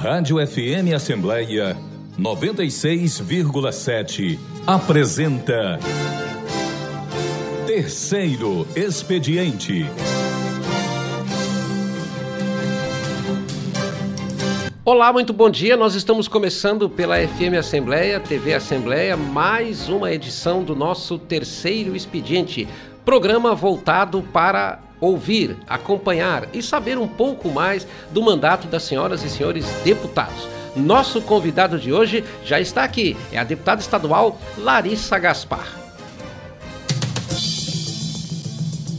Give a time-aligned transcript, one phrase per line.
[0.00, 1.76] Rádio FM Assembleia
[2.18, 5.78] 96,7 apresenta
[7.66, 9.84] Terceiro Expediente.
[14.82, 15.76] Olá, muito bom dia.
[15.76, 22.66] Nós estamos começando pela FM Assembleia, TV Assembleia, mais uma edição do nosso Terceiro Expediente,
[23.04, 29.30] programa voltado para ouvir, acompanhar e saber um pouco mais do mandato das senhoras e
[29.30, 30.48] senhores deputados.
[30.76, 35.66] Nosso convidado de hoje já está aqui, é a deputada estadual Larissa Gaspar.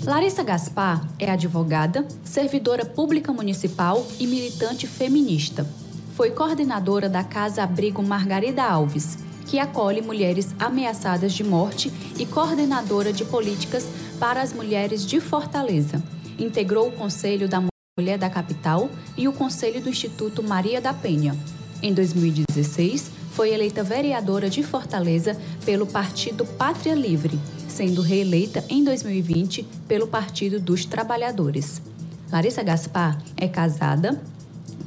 [0.03, 5.65] Larissa Gaspar é advogada, servidora pública municipal e militante feminista.
[6.15, 13.11] Foi coordenadora da Casa Abrigo Margarida Alves, que acolhe mulheres ameaçadas de morte e coordenadora
[13.11, 13.87] de políticas
[14.19, 16.01] para as mulheres de Fortaleza.
[16.37, 17.63] Integrou o Conselho da
[17.99, 21.35] Mulher da Capital e o Conselho do Instituto Maria da Penha.
[21.81, 29.63] Em 2016, foi eleita vereadora de Fortaleza pelo Partido Pátria Livre, sendo reeleita em 2020
[29.87, 31.81] pelo Partido dos Trabalhadores.
[32.31, 34.21] Larissa Gaspar é casada,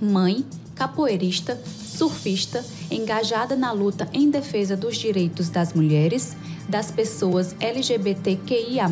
[0.00, 0.44] mãe,
[0.74, 6.36] capoeirista, surfista, engajada na luta em defesa dos direitos das mulheres,
[6.68, 8.86] das pessoas LGBTQIA,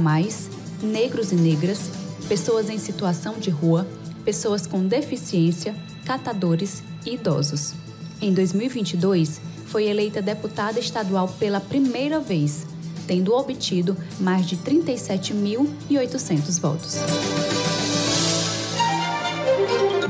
[0.83, 1.81] negros e negras,
[2.29, 3.87] pessoas em situação de rua,
[4.25, 5.75] pessoas com deficiência,
[6.05, 7.75] catadores e idosos.
[8.21, 12.65] Em 2022, foi eleita deputada estadual pela primeira vez,
[13.07, 16.97] tendo obtido mais de 37.800 votos.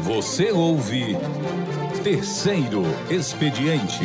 [0.03, 1.17] Você ouve
[2.03, 4.01] Terceiro Expediente.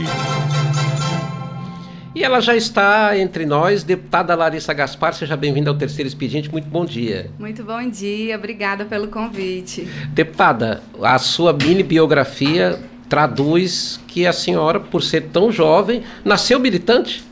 [2.14, 6.68] E ela já está entre nós, deputada Larissa Gaspar, seja bem-vinda ao Terceiro Expediente, muito
[6.68, 7.32] bom dia.
[7.40, 9.88] Muito bom dia, obrigada pelo convite.
[10.10, 17.24] Deputada, a sua mini biografia traduz que a senhora, por ser tão jovem, nasceu militante?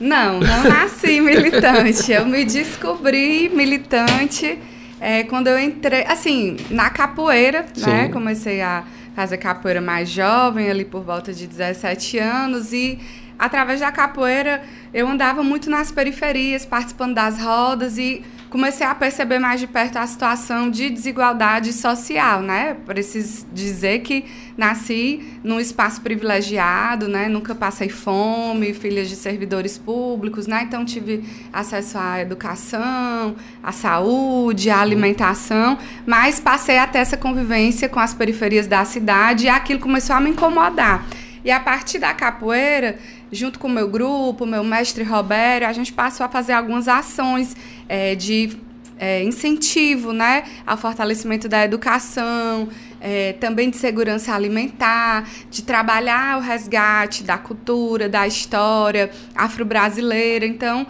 [0.00, 4.58] Não, não nasci militante, eu me descobri militante
[5.00, 7.68] é, quando eu entrei, assim, na capoeira, né?
[7.74, 7.90] Sim.
[7.90, 8.84] né, comecei a
[9.16, 12.98] fazer capoeira mais jovem, ali por volta de 17 anos, e
[13.38, 14.62] através da capoeira
[14.92, 19.96] eu andava muito nas periferias, participando das rodas e comecei a perceber mais de perto
[19.96, 22.76] a situação de desigualdade social, né?
[22.84, 24.24] Preciso dizer que
[24.56, 27.28] nasci num espaço privilegiado, né?
[27.28, 30.64] Nunca passei fome, filha de servidores públicos, né?
[30.64, 38.00] Então tive acesso à educação, à saúde, à alimentação, mas passei até essa convivência com
[38.00, 41.06] as periferias da cidade e aquilo começou a me incomodar.
[41.44, 42.98] E a partir da capoeira,
[43.32, 47.56] junto com o meu grupo, meu mestre Roberto, a gente passou a fazer algumas ações
[47.88, 48.56] é, de
[48.98, 52.68] é, incentivo né, ao fortalecimento da educação,
[53.00, 60.44] é, também de segurança alimentar, de trabalhar o resgate da cultura, da história afro-brasileira.
[60.44, 60.86] Então,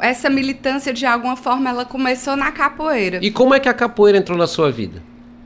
[0.00, 3.18] essa militância, de alguma forma, ela começou na capoeira.
[3.22, 5.02] E como é que a capoeira entrou na sua vida?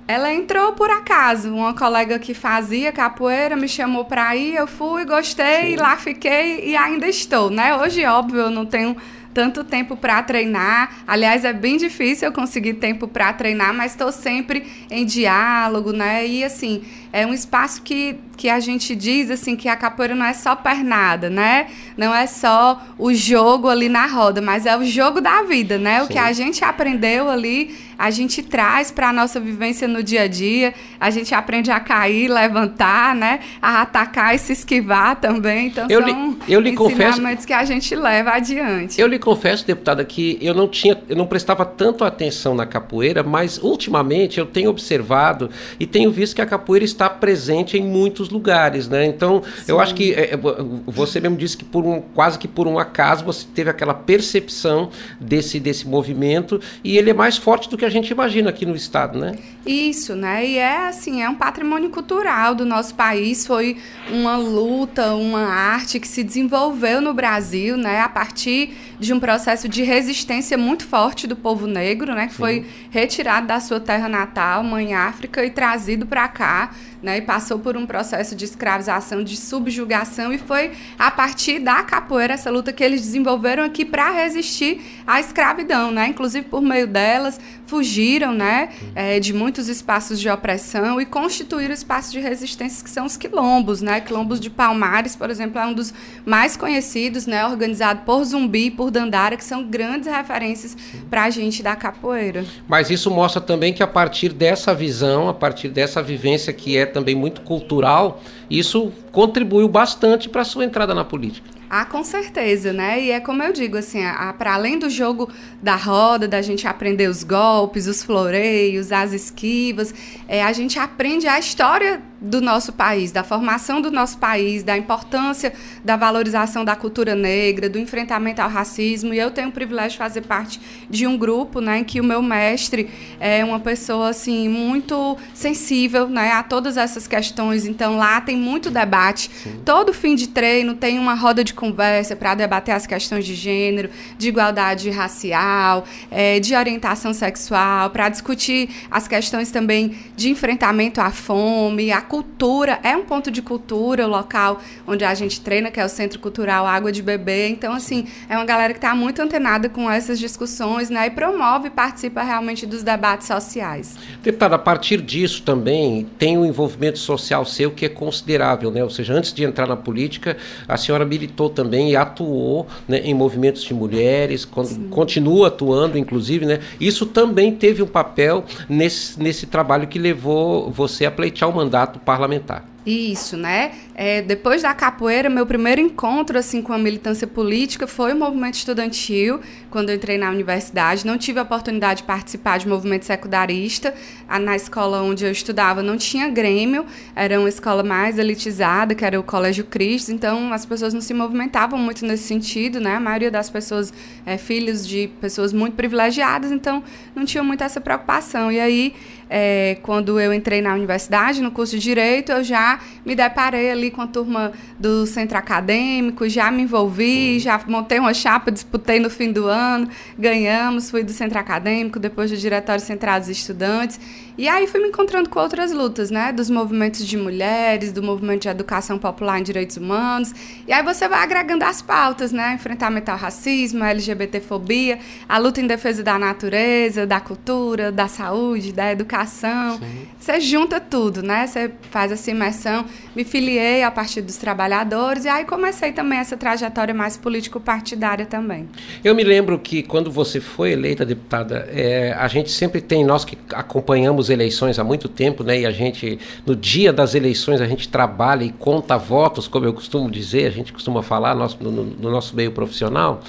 [0.09, 1.55] Ela entrou por acaso.
[1.55, 5.77] Uma colega que fazia capoeira me chamou para ir, eu fui, gostei, Sim.
[5.77, 7.77] lá fiquei e ainda estou, né?
[7.77, 8.97] Hoje, óbvio, eu não tenho
[9.35, 11.03] tanto tempo para treinar.
[11.07, 16.27] Aliás, é bem difícil eu conseguir tempo para treinar, mas estou sempre em diálogo, né?
[16.27, 16.83] E assim,
[17.13, 20.55] é um espaço que, que a gente diz assim que a capoeira não é só
[20.55, 21.69] pernada, né?
[21.97, 26.01] Não é só o jogo ali na roda, mas é o jogo da vida, né?
[26.01, 26.05] Sim.
[26.05, 30.23] O que a gente aprendeu ali, a gente traz para a nossa vivência no dia
[30.23, 30.75] a dia.
[31.01, 33.41] A gente aprende a cair, levantar, né?
[33.61, 35.69] A atacar e se esquivar também.
[35.69, 39.01] Então eu são li, eu lhe ensinamentos confesso, que a gente leva adiante.
[39.01, 43.23] Eu lhe confesso, deputada, que eu não tinha, eu não prestava tanto atenção na capoeira,
[43.23, 47.83] mas ultimamente eu tenho observado e tenho visto que a capoeira está está presente em
[47.83, 49.07] muitos lugares, né?
[49.07, 49.73] Então, Sim.
[49.73, 50.39] eu acho que é, é
[50.87, 54.91] você mesmo disse que por um quase que por um acaso você teve aquela percepção
[55.21, 58.75] desse desse movimento e ele é mais forte do que a gente imagina aqui no
[58.75, 59.37] estado, né?
[59.65, 60.45] Isso, né?
[60.45, 63.77] E é assim, é um patrimônio cultural do nosso país, foi
[64.11, 69.69] uma luta, uma arte que se desenvolveu no Brasil, né, a partir de um processo
[69.69, 72.39] de resistência muito forte do povo negro, né, que Sim.
[72.39, 76.71] foi retirado da sua terra natal, mãe África, e trazido para cá
[77.03, 81.83] né, e passou por um processo de escravização, de subjugação, e foi a partir da
[81.85, 86.09] capoeira, essa luta que eles desenvolveram aqui para resistir à escravidão, né?
[86.09, 92.11] Inclusive, por meio delas, fugiram né, é, de muitos espaços de opressão e constituíram espaços
[92.11, 94.01] de resistência que são os quilombos, né?
[94.01, 95.95] Quilombos de Palmares, por exemplo, é um dos
[96.25, 97.47] mais conhecidos, né?
[97.47, 100.77] Organizado por Zumbi, por por Dandara, que são grandes referências
[101.11, 102.45] para a gente da capoeira.
[102.67, 106.87] Mas isso mostra também que a partir dessa visão, a partir dessa vivência que é
[106.89, 108.21] também muito cultural,
[108.51, 111.58] isso contribuiu bastante para a sua entrada na política.
[111.71, 113.01] Ah, com certeza, né?
[113.03, 114.01] E é como eu digo, assim,
[114.39, 115.29] para além do jogo
[115.63, 119.95] da roda, da gente aprender os golpes, os floreios, as esquivas,
[120.27, 124.77] é, a gente aprende a história do nosso país, da formação do nosso país, da
[124.77, 125.53] importância
[125.85, 129.15] da valorização da cultura negra, do enfrentamento ao racismo.
[129.15, 130.61] E eu tenho o privilégio de fazer parte
[130.91, 136.09] de um grupo, né, em que o meu mestre é uma pessoa assim muito sensível,
[136.09, 137.67] né, a todas essas questões.
[137.67, 139.31] Então lá tem muito debate.
[139.43, 139.61] Sim.
[139.65, 143.91] Todo fim de treino tem uma roda de conversa para debater as questões de gênero,
[144.17, 151.11] de igualdade racial, é, de orientação sexual, para discutir as questões também de enfrentamento à
[151.11, 155.81] fome, à cultura, é um ponto de cultura, o local onde a gente treina, que
[155.81, 157.49] é o Centro Cultural Água de Bebê.
[157.49, 161.07] Então, assim, é uma galera que está muito antenada com essas discussões, né?
[161.07, 163.97] E promove e participa realmente dos debates sociais.
[164.23, 168.85] Deputada, a partir disso também tem um envolvimento social seu que é considerável, né?
[168.85, 170.37] Ou seja, antes de entrar na política,
[170.69, 174.89] a senhora militou também e atuou né, em movimentos de mulheres, con Sim.
[174.89, 176.61] continua atuando, inclusive, né?
[176.81, 181.99] Isso também teve um papel nesse, nesse trabalho que levou você a pleitear o mandato
[181.99, 182.65] parlamentar.
[182.87, 183.73] Isso, né?
[184.01, 188.55] É, depois da capoeira, meu primeiro encontro assim com a militância política foi o movimento
[188.55, 189.41] estudantil,
[189.71, 191.05] quando eu entrei na universidade.
[191.05, 193.93] Não tive a oportunidade de participar de movimento secundarista.
[194.41, 196.87] Na escola onde eu estudava não tinha grêmio,
[197.17, 201.13] era uma escola mais elitizada, que era o Colégio Cristo, então as pessoas não se
[201.13, 202.95] movimentavam muito nesse sentido, né?
[202.95, 203.93] A maioria das pessoas
[204.25, 206.85] é filhos de pessoas muito privilegiadas, então
[207.17, 208.53] não tinha muito essa preocupação.
[208.53, 208.95] E aí,
[209.29, 213.88] é, quando eu entrei na universidade, no curso de Direito, eu já me deparei ali
[213.91, 219.11] com a turma do centro acadêmico, já me envolvi, já montei uma chapa, disputei no
[219.11, 219.89] fim do ano,
[220.19, 223.99] ganhamos, fui do centro acadêmico, depois do Diretório Central dos Estudantes.
[224.39, 226.31] E aí fui me encontrando com outras lutas, né?
[226.31, 230.33] Dos movimentos de mulheres, do movimento de educação popular em direitos humanos.
[230.65, 232.55] E aí você vai agregando as pautas, né?
[232.55, 238.93] Enfrentamento ao racismo, LGBTfobia, a luta em defesa da natureza, da cultura, da saúde, da
[238.93, 239.77] educação.
[239.79, 240.07] Sim.
[240.21, 241.45] Você junta tudo, né?
[241.45, 242.85] Você faz essa imersão.
[243.17, 248.69] Me filiei a partir dos trabalhadores e aí comecei também essa trajetória mais político-partidária também.
[249.03, 253.25] Eu me lembro que quando você foi eleita deputada, é, a gente sempre tem, nós
[253.25, 255.61] que acompanhamos eleições há muito tempo, né?
[255.61, 259.73] E a gente, no dia das eleições, a gente trabalha e conta votos, como eu
[259.73, 263.23] costumo dizer, a gente costuma falar no, no, no nosso meio profissional.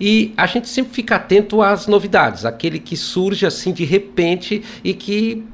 [0.00, 4.92] E a gente sempre fica atento às novidades, aquele que surge assim de repente e
[4.92, 5.44] que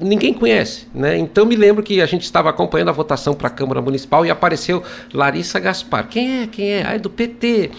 [0.00, 1.16] ninguém conhece, né?
[1.18, 4.30] Então me lembro que a gente estava acompanhando a votação para a Câmara Municipal e
[4.30, 6.08] apareceu Larissa Gaspar.
[6.08, 6.46] Quem é?
[6.46, 6.86] Quem é?
[6.86, 7.70] Ah, é do PT.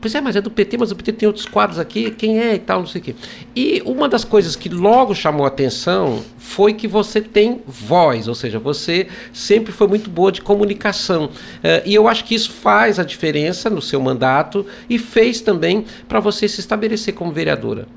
[0.00, 2.54] Pois é, mas é do PT, mas o PT tem outros quadros aqui, quem é
[2.54, 3.14] e tal, não sei o quê.
[3.54, 8.34] E uma das coisas que logo chamou a atenção foi que você tem voz, ou
[8.34, 11.24] seja, você sempre foi muito boa de comunicação.
[11.24, 15.84] Uh, e eu acho que isso faz a diferença no seu mandato e fez também
[16.08, 17.88] para você se estabelecer como vereadora.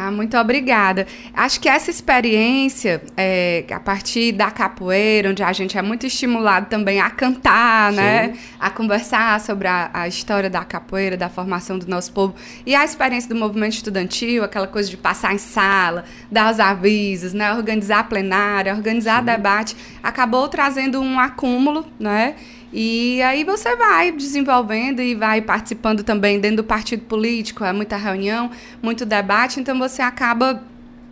[0.00, 1.08] Ah, muito obrigada.
[1.34, 6.66] Acho que essa experiência, é, a partir da capoeira, onde a gente é muito estimulado
[6.66, 8.34] também a cantar, né?
[8.60, 12.84] A conversar sobre a, a, história da capoeira, da formação do nosso povo, e a
[12.84, 17.52] experiência do movimento estudantil, aquela coisa de passar em sala, dar os avisos, né?
[17.52, 19.24] Organizar plenária, organizar Sim.
[19.24, 22.36] debate, acabou trazendo um acúmulo, né?
[22.72, 27.96] E aí você vai desenvolvendo e vai participando também dentro do partido político, é muita
[27.96, 28.50] reunião,
[28.82, 30.62] muito debate, então você acaba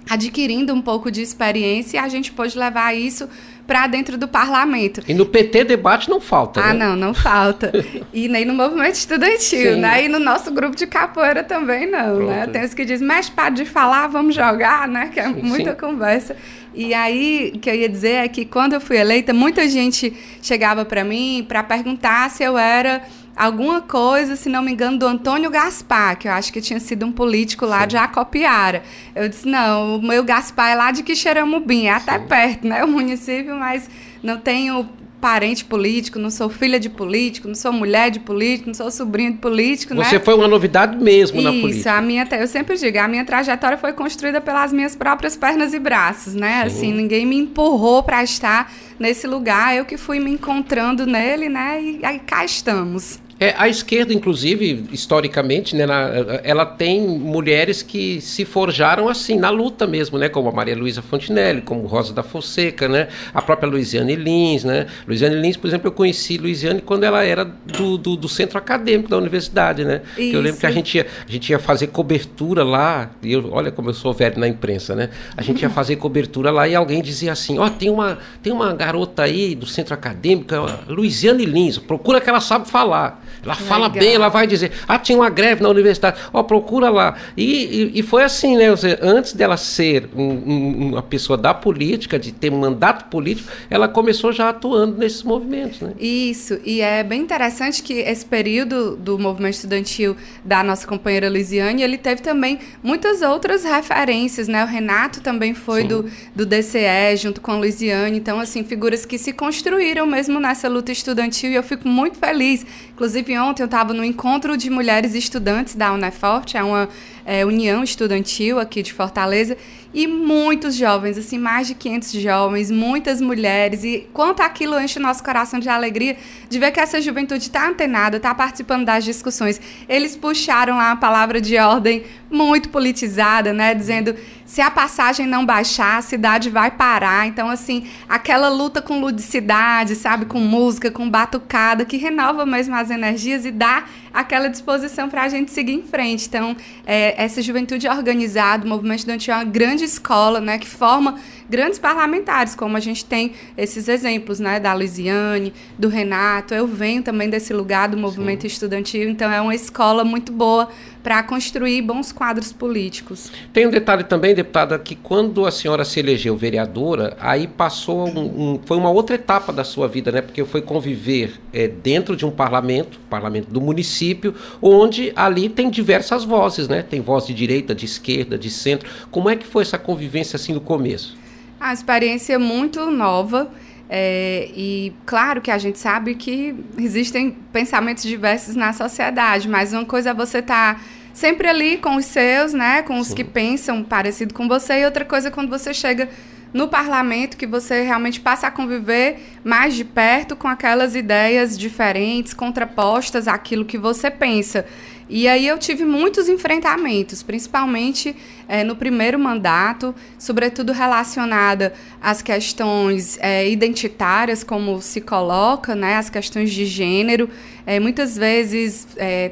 [0.09, 3.29] adquirindo um pouco de experiência e a gente pode levar isso
[3.67, 5.03] para dentro do parlamento.
[5.09, 6.87] E no PT debate não falta, Ah, né?
[6.87, 7.73] não, não falta.
[8.15, 9.81] e nem no movimento estudantil, Sim.
[9.81, 10.05] né?
[10.05, 12.15] E no nosso grupo de capoeira também não, né?
[12.15, 12.29] Pronto.
[12.29, 12.47] né?
[12.47, 15.11] Tem os que dizem, mas para de falar, vamos jogar, né?
[15.13, 15.43] Que é Sim.
[15.43, 15.77] muita Sim.
[15.79, 16.37] conversa.
[16.77, 20.13] E aí, o que eu ia dizer é que quando eu fui eleita, muita gente
[20.43, 23.03] chegava para mim para perguntar se eu era
[23.35, 27.07] alguma coisa, se não me engano, do Antônio Gaspar, que eu acho que tinha sido
[27.07, 27.89] um político lá Sim.
[27.89, 28.83] de Acopiara.
[29.15, 32.27] Eu disse, não, o meu Gaspar é lá de Quixeramobim, é até Sim.
[32.27, 33.89] perto, né, o município, mas
[34.23, 34.87] não tenho
[35.27, 39.33] parente político, não sou filha de político, não sou mulher de político, não sou sobrinho
[39.33, 40.25] de político, Você né?
[40.25, 41.79] foi uma novidade mesmo Isso, na política.
[41.81, 45.75] Isso, a minha, eu sempre digo, a minha trajetória foi construída pelas minhas próprias pernas
[45.75, 46.61] e braços, né?
[46.61, 46.67] Sim.
[46.67, 51.83] Assim, ninguém me empurrou para estar nesse lugar, eu que fui me encontrando nele, né?
[51.83, 53.19] E aí cá estamos.
[53.39, 56.09] É, a esquerda, inclusive, historicamente, né, na,
[56.43, 61.03] ela tem mulheres que se forjaram assim, na luta mesmo, né, como a Maria Luísa
[61.03, 64.65] Fontinelli, como Rosa da Fonseca, né, a própria Luiziane Lins.
[64.65, 64.87] Né.
[65.07, 69.11] Luiziane Lins, por exemplo, eu conheci Luiziane quando ela era do, do, do centro acadêmico
[69.11, 69.85] da universidade.
[69.85, 73.53] Né, eu lembro que a gente, ia, a gente ia fazer cobertura lá, e eu,
[73.53, 76.75] olha como eu sou velho na imprensa, né, a gente ia fazer cobertura lá e
[76.75, 80.55] alguém dizia assim, ó, oh, tem, uma, tem uma garota aí do centro acadêmico,
[80.89, 83.26] Luiziane Lins, procura que ela sabe falar.
[83.43, 83.69] Ela Legal.
[83.69, 87.17] fala bem, ela vai dizer, ah, tinha uma greve na universidade, ó, oh, procura lá.
[87.37, 88.67] E, e, e, foi assim, né?
[89.01, 93.89] Antes dela ser um, um, uma pessoa da política, de ter um mandato político, ela
[93.89, 95.93] começou já atuando nesses movimentos, né?
[95.99, 101.83] Isso, e é bem interessante que esse período do movimento estudantil da nossa companheira Luiziane,
[101.83, 104.65] ele teve também muitas outras referências, né?
[104.65, 106.05] O Renato também foi do,
[106.35, 110.93] do DCE, junto com a Luiziane, então, assim, figuras que se construíram mesmo nessa luta
[110.93, 112.67] estudantil, e eu fico muito feliz.
[112.93, 116.89] Inclusive, ontem eu estava no encontro de mulheres estudantes da Uneforte, é uma
[117.27, 119.57] é, união estudantil aqui de Fortaleza,
[119.93, 125.03] e muitos jovens, assim, mais de 500 jovens, muitas mulheres, e quanto aquilo enche o
[125.03, 126.17] nosso coração de alegria
[126.49, 129.61] de ver que essa juventude está antenada, está participando das discussões.
[129.89, 134.15] Eles puxaram lá a palavra de ordem muito politizada, né, dizendo
[134.45, 137.27] se a passagem não baixar, a cidade vai parar.
[137.27, 142.91] Então, assim, aquela luta com ludicidade, sabe, com música, com batucada, que renova mesmo as
[142.91, 146.27] energias e dá aquela disposição para a gente seguir em frente.
[146.27, 146.57] Então,
[146.87, 151.19] é, essa juventude organizada, o movimento estudantil é uma grande escola, né, que forma
[151.49, 156.55] grandes parlamentares, como a gente tem esses exemplos, né, da Luiziane, do Renato.
[156.55, 158.49] Eu venho também desse lugar do movimento Sim.
[158.49, 160.69] estudantil, então é uma escola muito boa
[161.07, 163.31] para construir bons quadros políticos.
[163.53, 168.55] Tem um detalhe também, deputada, que quando a senhora se elegeu vereadora, aí passou um,
[168.55, 170.21] um, foi uma outra etapa da sua vida, né?
[170.21, 176.25] Porque foi conviver é, dentro de um parlamento, parlamento do município, onde ali tem diversas
[176.25, 176.83] vozes, né?
[176.83, 178.91] Tem voz de direita, de esquerda, de centro.
[179.09, 181.17] Como é que foi essa convivência assim no começo?
[181.67, 183.51] A experiência é muito nova.
[183.91, 189.85] É, e claro que a gente sabe que existem pensamentos diversos na sociedade, mas uma
[189.85, 190.81] coisa é você estar tá
[191.13, 193.15] sempre ali com os seus, né, com os Sim.
[193.17, 196.09] que pensam parecido com você, e outra coisa é quando você chega
[196.53, 202.33] no parlamento que você realmente passa a conviver mais de perto com aquelas ideias diferentes,
[202.33, 204.65] contrapostas àquilo que você pensa.
[205.09, 208.17] E aí eu tive muitos enfrentamentos, principalmente
[208.49, 211.73] é, no primeiro mandato, sobretudo relacionada
[212.03, 217.31] às questões é, identitárias, como se coloca, né, as questões de gênero.
[217.65, 218.87] É, muitas vezes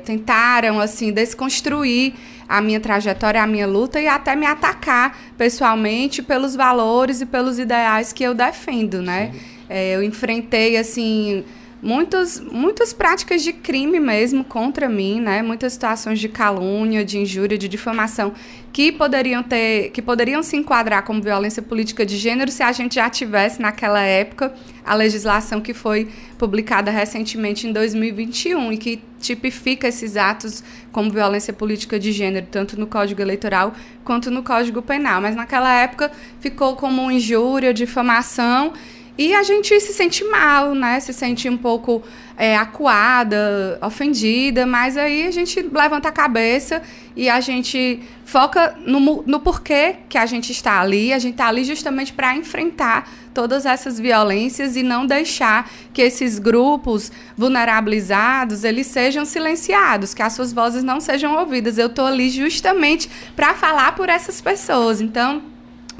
[0.04, 2.14] tentaram assim desconstruir
[2.48, 7.58] a minha trajetória, a minha luta e até me atacar pessoalmente pelos valores e pelos
[7.58, 9.32] ideais que eu defendo, né?
[9.70, 11.42] eu enfrentei assim
[11.84, 15.42] muitos, muitas práticas de crime mesmo contra mim, né?
[15.42, 18.32] Muitas situações de calúnia, de injúria, de difamação
[18.72, 22.96] que poderiam ter, que poderiam se enquadrar como violência política de gênero se a gente
[22.96, 24.52] já tivesse naquela época
[24.84, 31.52] a legislação que foi publicada recentemente em 2021 e que tipifica esses atos como violência
[31.52, 33.74] política de gênero, tanto no Código Eleitoral
[34.04, 35.20] quanto no Código Penal.
[35.20, 36.10] Mas naquela época
[36.40, 38.72] ficou como injúria, difamação
[39.16, 40.99] e a gente se sente mal, né?
[40.99, 42.02] Se sente um pouco
[42.37, 46.83] é, acuada, ofendida, mas aí a gente levanta a cabeça
[47.14, 51.12] e a gente foca no, no porquê que a gente está ali.
[51.12, 56.40] A gente está ali justamente para enfrentar todas essas violências e não deixar que esses
[56.40, 61.78] grupos vulnerabilizados eles sejam silenciados, que as suas vozes não sejam ouvidas.
[61.78, 65.00] Eu estou ali justamente para falar por essas pessoas.
[65.00, 65.40] Então,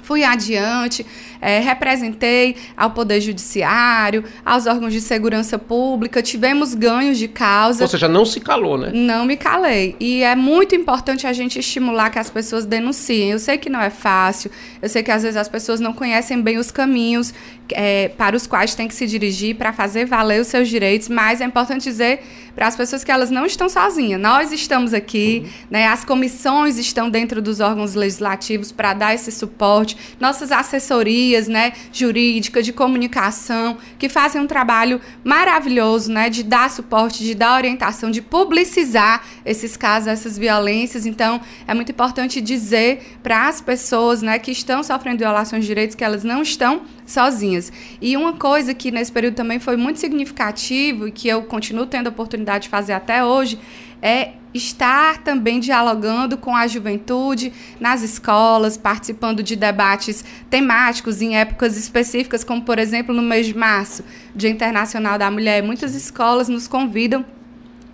[0.03, 1.05] fui adiante
[1.45, 7.85] é, representei ao Poder Judiciário, aos órgãos de segurança pública, tivemos ganhos de causa.
[7.85, 8.91] Ou seja, não se calou, né?
[8.95, 9.95] Não me calei.
[10.01, 13.33] E é muito importante a gente estimular que as pessoas denunciem.
[13.33, 16.41] Eu sei que não é fácil, eu sei que às vezes as pessoas não conhecem
[16.41, 17.35] bem os caminhos
[17.73, 21.41] é, para os quais tem que se dirigir para fazer valer os seus direitos, mas
[21.41, 22.21] é importante dizer
[22.55, 24.21] para as pessoas que elas não estão sozinhas.
[24.21, 25.51] Nós estamos aqui, uhum.
[25.71, 31.73] né, as comissões estão dentro dos órgãos legislativos para dar esse suporte, nossas assessorias né,
[31.93, 38.11] jurídica, de comunicação, que fazem um trabalho maravilhoso, né, de dar suporte, de dar orientação,
[38.11, 41.07] de publicizar esses casos, essas violências.
[41.07, 45.95] Então, é muito importante dizer para as pessoas, né, que estão sofrendo violações de direitos
[45.95, 47.73] que elas não estão sozinhas.
[48.01, 52.07] E uma coisa que nesse período também foi muito significativo e que eu continuo tendo
[52.07, 53.59] a oportunidade de fazer até hoje
[54.01, 61.77] é estar também dialogando com a juventude nas escolas, participando de debates temáticos em épocas
[61.77, 65.63] específicas, como por exemplo no mês de março, Dia Internacional da Mulher.
[65.63, 67.25] Muitas escolas nos convidam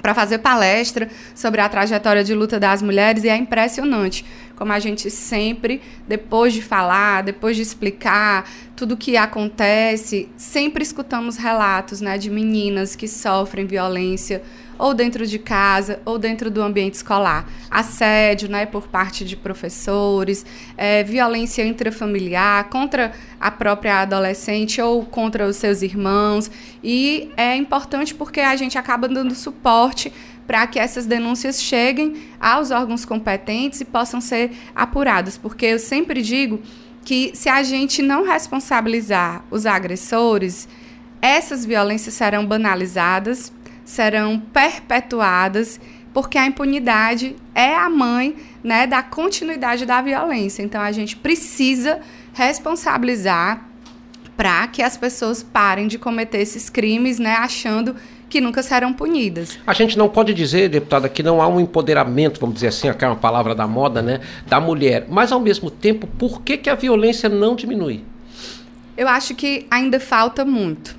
[0.02, 4.24] para fazer palestra sobre a trajetória de luta das mulheres e é impressionante
[4.60, 10.82] como a gente sempre, depois de falar, depois de explicar tudo o que acontece, sempre
[10.82, 14.42] escutamos relatos né, de meninas que sofrem violência
[14.80, 17.46] ou dentro de casa ou dentro do ambiente escolar.
[17.70, 20.44] Assédio né, por parte de professores,
[20.76, 26.50] é, violência intrafamiliar contra a própria adolescente ou contra os seus irmãos.
[26.82, 30.10] E é importante porque a gente acaba dando suporte
[30.46, 35.36] para que essas denúncias cheguem aos órgãos competentes e possam ser apuradas.
[35.36, 36.60] Porque eu sempre digo
[37.04, 40.66] que se a gente não responsabilizar os agressores,
[41.22, 43.52] essas violências serão banalizadas,
[43.90, 45.80] serão perpetuadas,
[46.14, 50.62] porque a impunidade é a mãe né, da continuidade da violência.
[50.62, 52.00] Então a gente precisa
[52.32, 53.66] responsabilizar
[54.36, 57.96] para que as pessoas parem de cometer esses crimes, né, achando
[58.28, 59.58] que nunca serão punidas.
[59.66, 63.04] A gente não pode dizer, deputada, que não há um empoderamento, vamos dizer assim, aqui
[63.04, 65.06] é uma palavra da moda, né, da mulher.
[65.08, 68.04] Mas ao mesmo tempo, por que, que a violência não diminui?
[68.96, 70.96] Eu acho que ainda falta muito,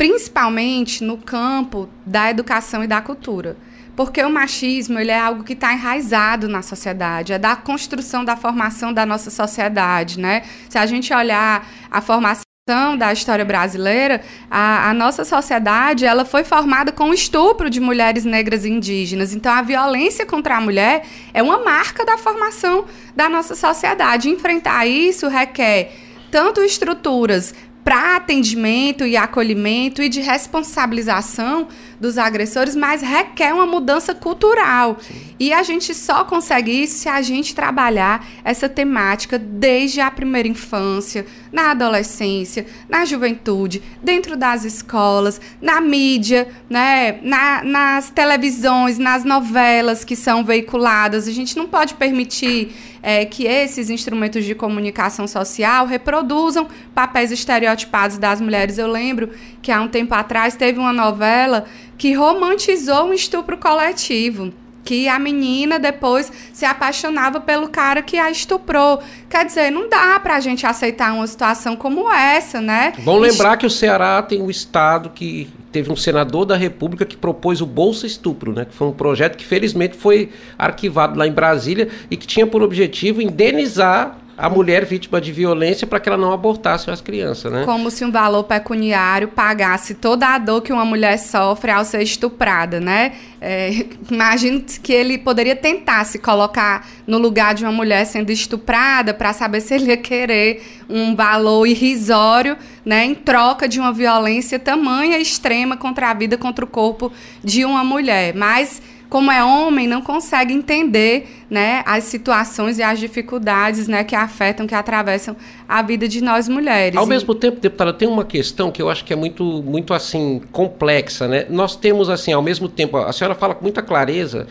[0.00, 3.54] principalmente no campo da educação e da cultura.
[3.94, 8.34] Porque o machismo ele é algo que está enraizado na sociedade, é da construção da
[8.34, 10.42] formação da nossa sociedade, né?
[10.70, 16.44] Se a gente olhar a formação da história brasileira, a, a, nossa sociedade ela foi
[16.44, 19.34] formada com o estupro de mulheres negras e indígenas.
[19.34, 21.04] Então, a violência contra a mulher
[21.34, 24.30] é uma marca da formação da nossa sociedade.
[24.30, 25.92] Enfrentar isso requer
[26.30, 27.52] tanto estruturas
[27.90, 31.66] para atendimento e acolhimento e de responsabilização
[32.00, 34.96] dos agressores, mas requer uma mudança cultural.
[35.00, 35.14] Sim.
[35.38, 40.48] E a gente só consegue isso se a gente trabalhar essa temática desde a primeira
[40.48, 49.24] infância, na adolescência, na juventude, dentro das escolas, na mídia, né, na, nas televisões, nas
[49.24, 51.28] novelas que são veiculadas.
[51.28, 58.18] A gente não pode permitir é, que esses instrumentos de comunicação social reproduzam papéis estereotipados
[58.18, 58.78] das mulheres.
[58.78, 59.30] Eu lembro
[59.62, 61.64] que há um tempo atrás teve uma novela
[61.98, 64.52] que romantizou um estupro coletivo
[64.84, 69.00] que a menina depois se apaixonava pelo cara que a estuprou.
[69.28, 72.92] Quer dizer, não dá para a gente aceitar uma situação como essa, né?
[73.00, 77.16] Bom lembrar que o Ceará tem um estado que teve um senador da República que
[77.16, 78.64] propôs o Bolsa Estupro, né?
[78.64, 82.62] Que foi um projeto que felizmente foi arquivado lá em Brasília e que tinha por
[82.62, 87.64] objetivo indenizar a mulher vítima de violência para que ela não abortasse as crianças, né?
[87.66, 92.02] Como se um valor pecuniário pagasse toda a dor que uma mulher sofre ao ser
[92.02, 93.12] estuprada, né?
[93.38, 99.12] É, imagino que ele poderia tentar se colocar no lugar de uma mulher sendo estuprada
[99.12, 104.58] para saber se ele ia querer um valor irrisório, né, em troca de uma violência
[104.58, 107.12] tamanha extrema contra a vida, contra o corpo
[107.44, 108.34] de uma mulher.
[108.34, 114.14] Mas como é homem, não consegue entender né, as situações e as dificuldades né, que
[114.14, 115.36] afetam, que atravessam
[115.68, 116.96] a vida de nós mulheres.
[116.96, 117.08] Ao e...
[117.08, 121.26] mesmo tempo, deputada, tem uma questão que eu acho que é muito, muito assim, complexa.
[121.26, 121.44] Né?
[121.50, 124.46] Nós temos, assim, ao mesmo tempo, a senhora fala com muita clareza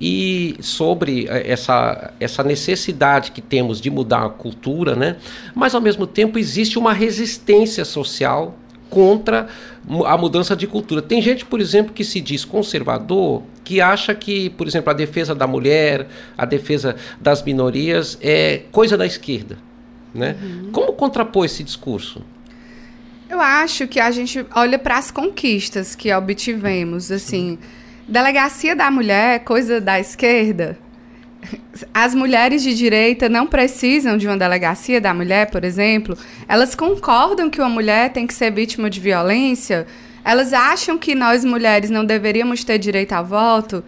[0.00, 5.16] e sobre eh, essa, essa necessidade que temos de mudar a cultura, né?
[5.54, 8.58] mas ao mesmo tempo existe uma resistência social
[8.92, 9.48] contra
[10.04, 11.00] a mudança de cultura.
[11.00, 15.34] Tem gente, por exemplo, que se diz conservador, que acha que, por exemplo, a defesa
[15.34, 19.56] da mulher, a defesa das minorias é coisa da esquerda.
[20.14, 20.36] Né?
[20.42, 20.70] Uhum.
[20.72, 22.22] Como contrapor esse discurso?
[23.30, 27.58] Eu acho que a gente olha para as conquistas que obtivemos, assim,
[28.06, 30.78] delegacia da mulher, coisa da esquerda
[31.92, 36.16] as mulheres de direita não precisam de uma delegacia da mulher, por exemplo.
[36.48, 39.86] Elas concordam que uma mulher tem que ser vítima de violência.
[40.24, 43.82] Elas acham que nós mulheres não deveríamos ter direito a voto.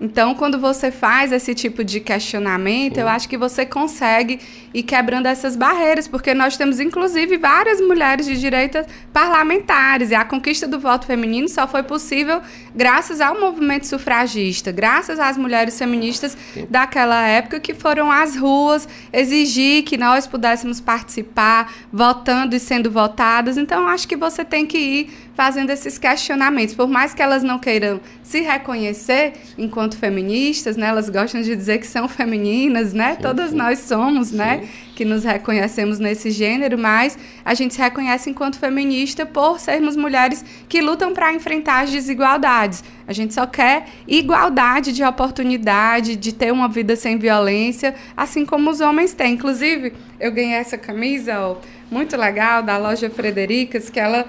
[0.00, 4.40] Então, quando você faz esse tipo de questionamento, eu acho que você consegue
[4.72, 10.24] ir quebrando essas barreiras, porque nós temos, inclusive, várias mulheres de direita parlamentares, e a
[10.24, 12.42] conquista do voto feminino só foi possível
[12.74, 16.66] graças ao movimento sufragista, graças às mulheres feministas Sim.
[16.68, 23.56] daquela época que foram às ruas exigir que nós pudéssemos participar, votando e sendo votadas.
[23.56, 26.74] Então, acho que você tem que ir fazendo esses questionamentos.
[26.74, 30.88] Por mais que elas não queiram se reconhecer enquanto feministas, né?
[30.88, 33.14] Elas gostam de dizer que são femininas, né?
[33.14, 33.56] Sim, Todas sim.
[33.56, 34.54] nós somos, né?
[34.54, 34.60] sim.
[34.62, 34.68] né?
[34.94, 40.44] Que nos reconhecemos nesse gênero, mas a gente se reconhece enquanto feminista por sermos mulheres
[40.68, 42.84] que lutam para enfrentar as desigualdades.
[43.06, 48.70] A gente só quer igualdade de oportunidade, de ter uma vida sem violência, assim como
[48.70, 49.34] os homens têm.
[49.34, 51.56] Inclusive, eu ganhei essa camisa ó,
[51.90, 54.26] muito legal da loja Fredericas, que ela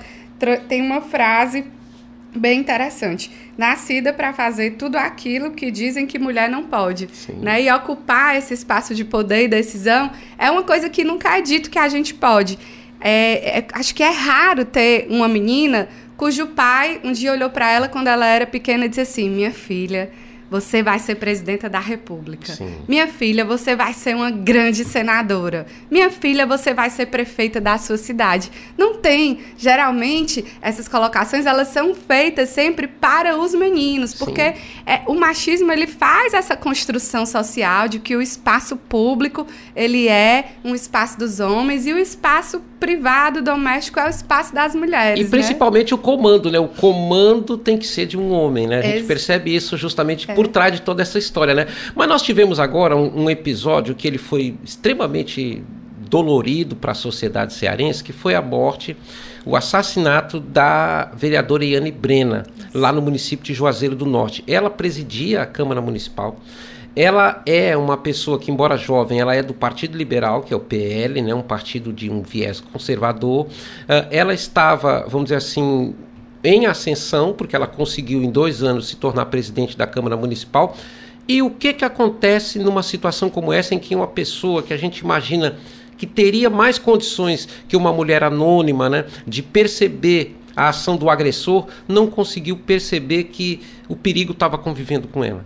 [0.68, 1.66] tem uma frase
[2.36, 3.32] bem interessante.
[3.58, 7.08] Nascida para fazer tudo aquilo que dizem que mulher não pode.
[7.42, 7.64] Né?
[7.64, 11.70] E ocupar esse espaço de poder e decisão é uma coisa que nunca é dito
[11.70, 12.60] que a gente pode.
[13.00, 17.70] É, é, acho que é raro ter uma menina cujo pai um dia olhou para
[17.70, 20.12] ela quando ela era pequena e disse assim: Minha filha
[20.50, 22.54] você vai ser presidenta da República.
[22.54, 22.76] Sim.
[22.88, 25.66] Minha filha, você vai ser uma grande senadora.
[25.90, 28.52] Minha filha, você vai ser prefeita da sua cidade.
[28.78, 29.40] Não tem.
[29.58, 34.42] Geralmente, essas colocações elas são feitas sempre para os meninos, porque
[34.86, 40.52] é, o machismo ele faz essa construção social de que o espaço público ele é
[40.64, 45.20] um espaço dos homens e o espaço privado doméstico é o espaço das mulheres.
[45.20, 45.30] E né?
[45.30, 45.96] principalmente né?
[45.96, 46.60] o comando, né?
[46.60, 48.80] O comando tem que ser de um homem, né?
[48.80, 50.35] A gente Ex percebe isso justamente é.
[50.36, 51.68] Por trás de toda essa história, né?
[51.96, 55.64] Mas nós tivemos agora um, um episódio que ele foi extremamente
[56.10, 58.96] dolorido para a sociedade cearense, que foi a morte,
[59.46, 64.44] o assassinato da vereadora Iane Brena, lá no município de Juazeiro do Norte.
[64.48, 66.38] Ela presidia a Câmara Municipal
[66.96, 70.62] ela é uma pessoa que, embora jovem, ela é do Partido Liberal, que é o
[70.62, 73.48] PL, né, um partido de um viés conservador.
[73.48, 75.94] Uh, ela estava, vamos dizer assim,
[76.46, 80.78] em ascensão, porque ela conseguiu em dois anos se tornar presidente da Câmara Municipal.
[81.28, 84.78] E o que, que acontece numa situação como essa, em que uma pessoa que a
[84.78, 85.58] gente imagina
[85.98, 91.68] que teria mais condições que uma mulher anônima, né, de perceber a ação do agressor,
[91.88, 95.44] não conseguiu perceber que o perigo estava convivendo com ela?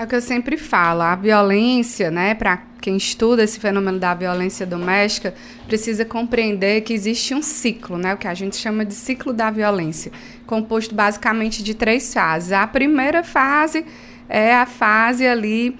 [0.00, 4.14] É o que eu sempre falo, a violência, né, para quem estuda esse fenômeno da
[4.14, 5.34] violência doméstica,
[5.66, 9.50] precisa compreender que existe um ciclo, né, o que a gente chama de ciclo da
[9.50, 10.10] violência,
[10.46, 12.50] composto basicamente de três fases.
[12.50, 13.84] A primeira fase
[14.26, 15.76] é a fase ali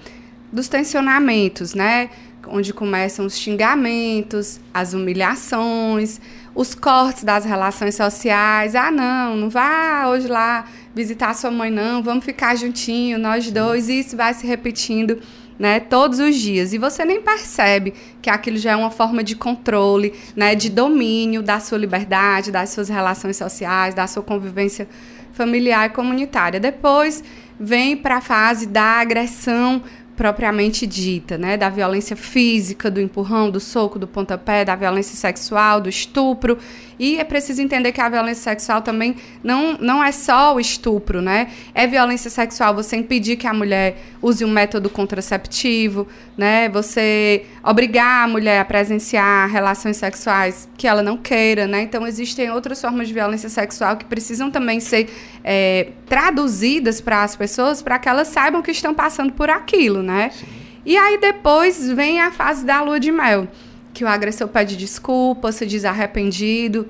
[0.53, 2.11] dos tensionamentos, né,
[2.47, 6.21] onde começam os xingamentos, as humilhações,
[6.53, 8.75] os cortes das relações sociais.
[8.75, 13.89] Ah, não, não vá hoje lá visitar sua mãe, não, vamos ficar juntinho, nós dois,
[13.89, 15.19] e isso vai se repetindo.
[15.59, 16.73] Né, todos os dias.
[16.73, 21.43] E você nem percebe que aquilo já é uma forma de controle, né, de domínio
[21.43, 24.87] da sua liberdade, das suas relações sociais, da sua convivência
[25.33, 26.59] familiar e comunitária.
[26.59, 27.23] Depois
[27.59, 29.83] vem para a fase da agressão
[30.21, 35.81] propriamente dita, né, da violência física, do empurrão, do soco, do pontapé, da violência sexual,
[35.81, 36.59] do estupro.
[36.99, 41.19] E é preciso entender que a violência sexual também não, não é só o estupro,
[41.19, 41.47] né?
[41.73, 46.07] É violência sexual você impedir que a mulher use um método contraceptivo,
[46.37, 46.69] né?
[46.69, 51.81] Você obrigar a mulher a presenciar relações sexuais que ela não queira, né?
[51.81, 55.09] Então existem outras formas de violência sexual que precisam também ser
[55.43, 60.10] é, traduzidas para as pessoas para que elas saibam que estão passando por aquilo, né?
[60.11, 60.29] Né?
[60.29, 60.45] Sim.
[60.85, 63.47] E aí depois vem a fase da lua de mel,
[63.93, 66.89] que o agressor pede desculpa, se diz arrependido,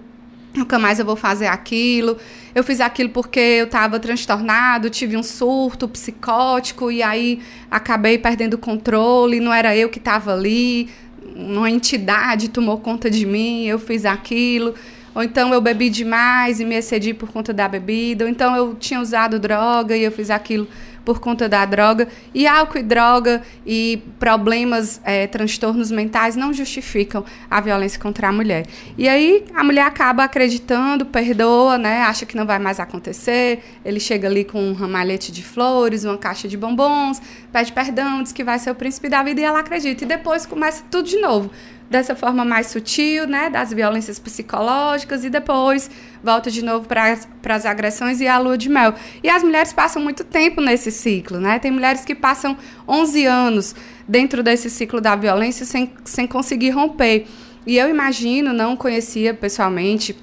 [0.53, 2.17] nunca mais eu vou fazer aquilo.
[2.53, 8.55] Eu fiz aquilo porque eu estava transtornado, tive um surto psicótico e aí acabei perdendo
[8.55, 10.89] o controle, não era eu que estava ali,
[11.35, 14.73] uma entidade tomou conta de mim, eu fiz aquilo.
[15.13, 18.75] Ou então eu bebi demais e me excedi por conta da bebida, ou então eu
[18.75, 20.65] tinha usado droga e eu fiz aquilo
[21.03, 22.07] por conta da droga.
[22.33, 28.31] E álcool e droga e problemas, é, transtornos mentais não justificam a violência contra a
[28.31, 28.65] mulher.
[28.97, 32.01] E aí a mulher acaba acreditando, perdoa, né?
[32.03, 33.63] Acha que não vai mais acontecer.
[33.83, 38.31] Ele chega ali com um ramalhete de flores, uma caixa de bombons, pede perdão, diz
[38.31, 40.03] que vai ser o príncipe da vida e ela acredita.
[40.03, 41.51] E depois começa tudo de novo
[41.91, 45.91] dessa forma mais sutil, né, das violências psicológicas, e depois
[46.23, 47.17] volta de novo para
[47.53, 48.95] as agressões e a lua de mel.
[49.21, 51.59] E as mulheres passam muito tempo nesse ciclo, né?
[51.59, 53.75] Tem mulheres que passam 11 anos
[54.07, 57.27] dentro desse ciclo da violência sem, sem conseguir romper.
[57.67, 60.15] E eu imagino, não conhecia pessoalmente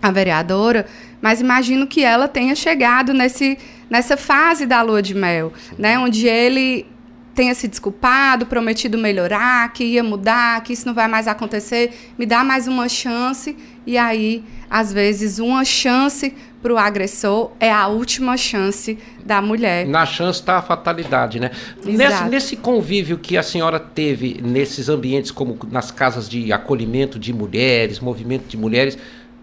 [0.00, 0.86] a vereadora,
[1.20, 3.58] mas imagino que ela tenha chegado nesse,
[3.90, 6.86] nessa fase da lua de mel, né, onde ele
[7.34, 12.26] tenha se desculpado, prometido melhorar, que ia mudar, que isso não vai mais acontecer, me
[12.26, 13.56] dá mais uma chance.
[13.86, 19.86] E aí, às vezes, uma chance para o agressor é a última chance da mulher.
[19.86, 21.50] Na chance está a fatalidade, né?
[21.84, 27.32] Nesse, nesse, convívio que a senhora teve nesses ambientes, como nas casas de acolhimento de
[27.32, 28.96] mulheres, movimento de mulheres,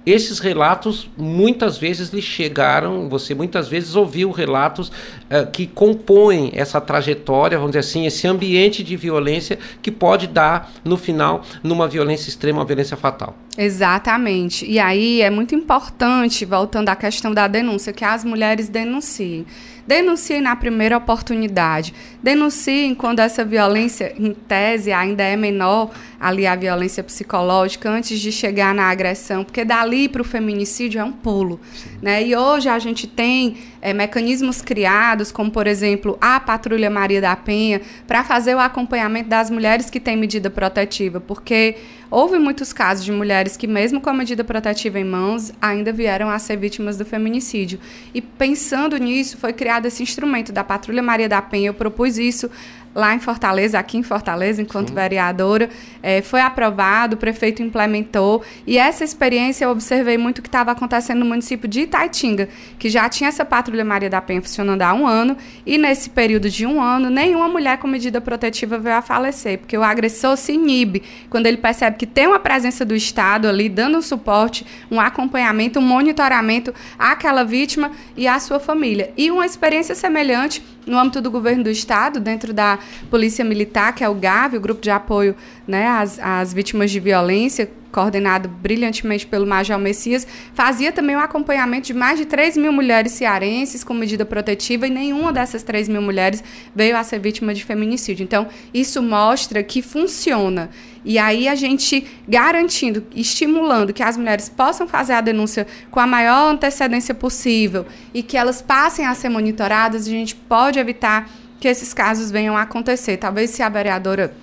[0.05, 6.79] esses relatos muitas vezes lhe chegaram, você muitas vezes ouviu relatos uh, que compõem essa
[6.79, 12.29] trajetória, vamos dizer assim, esse ambiente de violência que pode dar, no final, numa violência
[12.29, 13.35] extrema, uma violência fatal.
[13.57, 14.65] Exatamente.
[14.65, 19.45] E aí é muito importante, voltando à questão da denúncia, que as mulheres denunciem.
[19.85, 21.93] Denunciem na primeira oportunidade.
[22.21, 28.31] Denunciem quando essa violência, em tese, ainda é menor, ali a violência psicológica, antes de
[28.31, 31.59] chegar na agressão, porque dali para o feminicídio é um pulo.
[32.01, 32.23] Né?
[32.27, 37.35] E hoje a gente tem é, mecanismos criados, como, por exemplo, a Patrulha Maria da
[37.35, 41.77] Penha, para fazer o acompanhamento das mulheres que têm medida protetiva, porque
[42.11, 46.29] houve muitos casos de mulheres que, mesmo com a medida protetiva em mãos, ainda vieram
[46.29, 47.79] a ser vítimas do feminicídio.
[48.13, 51.69] E pensando nisso, foi criado criado esse instrumento da Patrulha Maria da Penha.
[51.69, 52.49] Eu propus isso
[52.93, 54.95] lá em Fortaleza, aqui em Fortaleza, enquanto Sim.
[54.95, 55.69] vereadora,
[56.01, 61.19] é, foi aprovado, o prefeito implementou, e essa experiência eu observei muito que estava acontecendo
[61.19, 65.05] no município de Itaitinga, que já tinha essa patrulha Maria da Penha funcionando há um
[65.05, 69.59] ano, e nesse período de um ano, nenhuma mulher com medida protetiva veio a falecer,
[69.59, 73.69] porque o agressor se inibe quando ele percebe que tem uma presença do Estado ali,
[73.69, 79.11] dando um suporte, um acompanhamento, um monitoramento àquela vítima e à sua família.
[79.15, 82.78] E uma experiência semelhante no âmbito do governo do Estado, dentro da
[83.09, 85.35] Polícia Militar, que é o GAV, o Grupo de Apoio
[85.67, 91.21] né, às, às Vítimas de Violência, coordenado brilhantemente pelo Major Messias, fazia também o um
[91.21, 95.89] acompanhamento de mais de 3 mil mulheres cearenses com medida protetiva e nenhuma dessas 3
[95.89, 96.43] mil mulheres
[96.75, 98.23] veio a ser vítima de feminicídio.
[98.23, 100.69] Então, isso mostra que funciona.
[101.03, 106.07] E aí a gente garantindo, estimulando que as mulheres possam fazer a denúncia com a
[106.07, 111.67] maior antecedência possível e que elas passem a ser monitoradas, a gente pode evitar que
[111.67, 113.17] esses casos venham a acontecer.
[113.17, 114.33] Talvez se a vereadora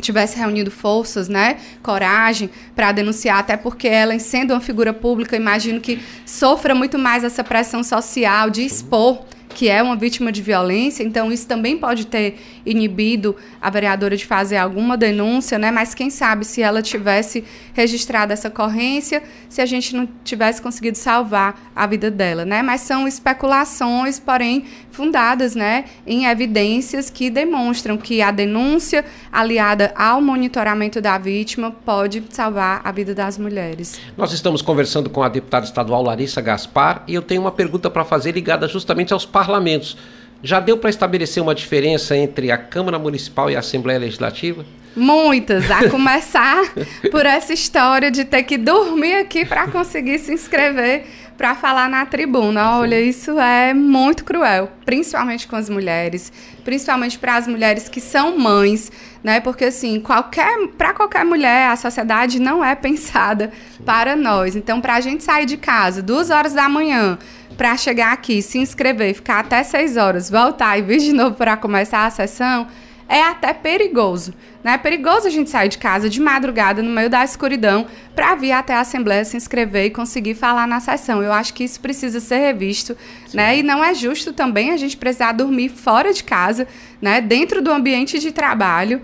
[0.00, 5.80] tivesse reunido forças, né, coragem para denunciar, até porque ela, sendo uma figura pública, imagino
[5.80, 11.02] que sofra muito mais essa pressão social de expor que é uma vítima de violência,
[11.02, 15.70] então isso também pode ter inibido a vereadora de fazer alguma denúncia, né?
[15.70, 20.98] Mas quem sabe se ela tivesse registrado essa ocorrência, se a gente não tivesse conseguido
[20.98, 22.62] salvar a vida dela, né?
[22.62, 30.20] Mas são especulações, porém fundadas, né, em evidências que demonstram que a denúncia aliada ao
[30.20, 33.98] monitoramento da vítima pode salvar a vida das mulheres.
[34.16, 38.04] Nós estamos conversando com a deputada estadual Larissa Gaspar e eu tenho uma pergunta para
[38.04, 39.96] fazer ligada justamente aos parlamentos.
[40.42, 44.66] Já deu para estabelecer uma diferença entre a Câmara Municipal e a Assembleia Legislativa?
[44.96, 46.64] Muitas, a começar
[47.10, 51.04] por essa história de ter que dormir aqui para conseguir se inscrever
[51.36, 52.78] para falar na tribuna.
[52.78, 56.32] Olha, isso é muito cruel, principalmente com as mulheres,
[56.64, 58.92] principalmente para as mulheres que são mães,
[59.24, 59.40] né?
[59.40, 63.50] Porque assim, qualquer para qualquer mulher a sociedade não é pensada
[63.84, 64.54] para nós.
[64.56, 67.18] Então, para a gente sair de casa duas horas da manhã
[67.62, 71.56] para chegar aqui, se inscrever, ficar até seis horas, voltar e vir de novo para
[71.56, 72.66] começar a sessão,
[73.08, 74.34] é até perigoso.
[74.64, 74.72] Né?
[74.72, 78.50] É perigoso a gente sair de casa de madrugada, no meio da escuridão, para vir
[78.50, 81.22] até a Assembleia se inscrever e conseguir falar na sessão.
[81.22, 82.96] Eu acho que isso precisa ser revisto.
[83.32, 83.58] Né?
[83.58, 86.66] E não é justo também a gente precisar dormir fora de casa,
[87.00, 87.20] né?
[87.20, 89.00] dentro do ambiente de trabalho,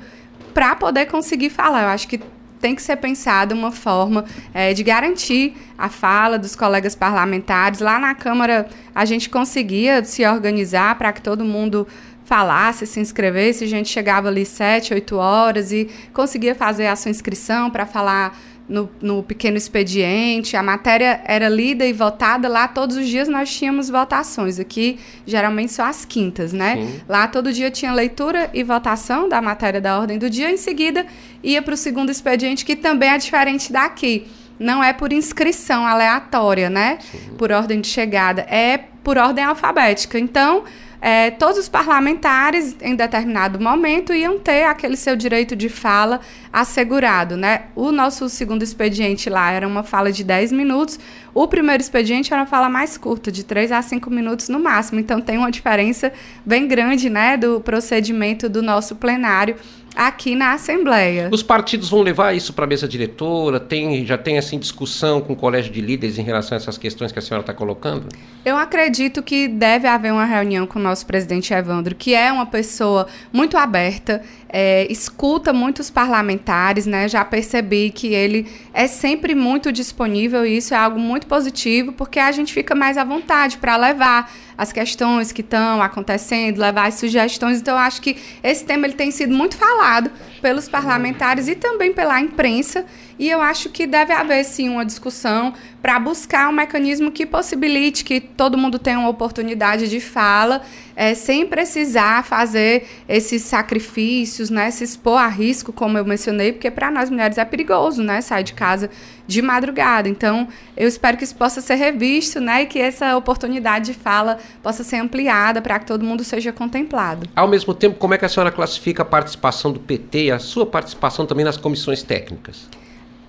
[0.53, 1.83] para poder conseguir falar.
[1.83, 2.21] Eu acho que
[2.61, 7.81] tem que ser pensada uma forma é, de garantir a fala dos colegas parlamentares.
[7.81, 11.87] Lá na Câmara, a gente conseguia se organizar para que todo mundo
[12.25, 13.65] falasse, se inscrevesse.
[13.65, 18.37] A gente chegava ali sete, oito horas e conseguia fazer a sua inscrição para falar
[18.69, 22.49] no, no, pequeno expediente, a matéria era lida e votada.
[22.49, 24.61] Lá todos os dias nós tínhamos votações.
[24.61, 26.77] Aqui, geralmente, só às quintas, né?
[26.77, 27.01] Sim.
[27.09, 30.51] Lá todo dia tinha leitura e votação da matéria da ordem do dia.
[30.51, 31.07] Em seguida,
[31.43, 34.27] ia para o segundo expediente, que também é diferente daqui.
[34.59, 36.99] Não é por inscrição aleatória, né?
[37.01, 37.35] Sim.
[37.39, 38.43] Por ordem de chegada.
[38.43, 40.19] É por ordem alfabética.
[40.19, 40.65] Então
[41.01, 46.21] é, todos os parlamentares, em determinado momento, iam ter aquele seu direito de fala
[46.53, 47.37] assegurado.
[47.37, 47.67] Né?
[47.77, 50.99] O nosso segundo expediente lá era uma fala de 10 minutos,
[51.33, 54.99] o primeiro expediente era uma fala mais curta, de 3 a 5 minutos no máximo.
[54.99, 56.13] Então, tem uma diferença
[56.45, 59.57] bem grande né, do procedimento do nosso plenário
[59.99, 61.29] aqui na Assembleia.
[61.33, 63.59] Os partidos vão levar isso para a mesa diretora?
[63.59, 67.11] Tem, já tem assim discussão com o colégio de líderes em relação a essas questões
[67.11, 68.07] que a senhora está colocando?
[68.45, 72.47] Eu acredito que deve haver uma reunião com o nosso presidente Evandro, que é uma
[72.47, 77.09] pessoa muito aberta, é, escuta muitos parlamentares, né?
[77.09, 82.21] Já percebi que ele é sempre muito disponível e isso é algo muito positivo, porque
[82.21, 86.95] a gente fica mais à vontade para levar as questões que estão acontecendo, levar as
[86.95, 87.61] sugestões.
[87.61, 90.11] Então, acho que esse tema ele tem sido muito falado
[90.43, 92.85] pelos parlamentares e também pela imprensa.
[93.19, 95.53] E eu acho que deve haver, sim, uma discussão
[95.83, 100.63] para buscar um mecanismo que possibilite que todo mundo tenha uma oportunidade de fala,
[100.95, 104.71] é, sem precisar fazer esse sacrifício benefícios, né?
[104.71, 108.21] Se expor a risco, como eu mencionei, porque para nós mulheres é perigoso, né?
[108.21, 108.91] Sair de casa
[109.27, 110.09] de madrugada.
[110.09, 112.63] Então, eu espero que isso possa ser revisto, né?
[112.63, 117.29] E que essa oportunidade de fala possa ser ampliada para que todo mundo seja contemplado.
[117.35, 120.39] Ao mesmo tempo, como é que a senhora classifica a participação do PT e a
[120.39, 122.69] sua participação também nas comissões técnicas?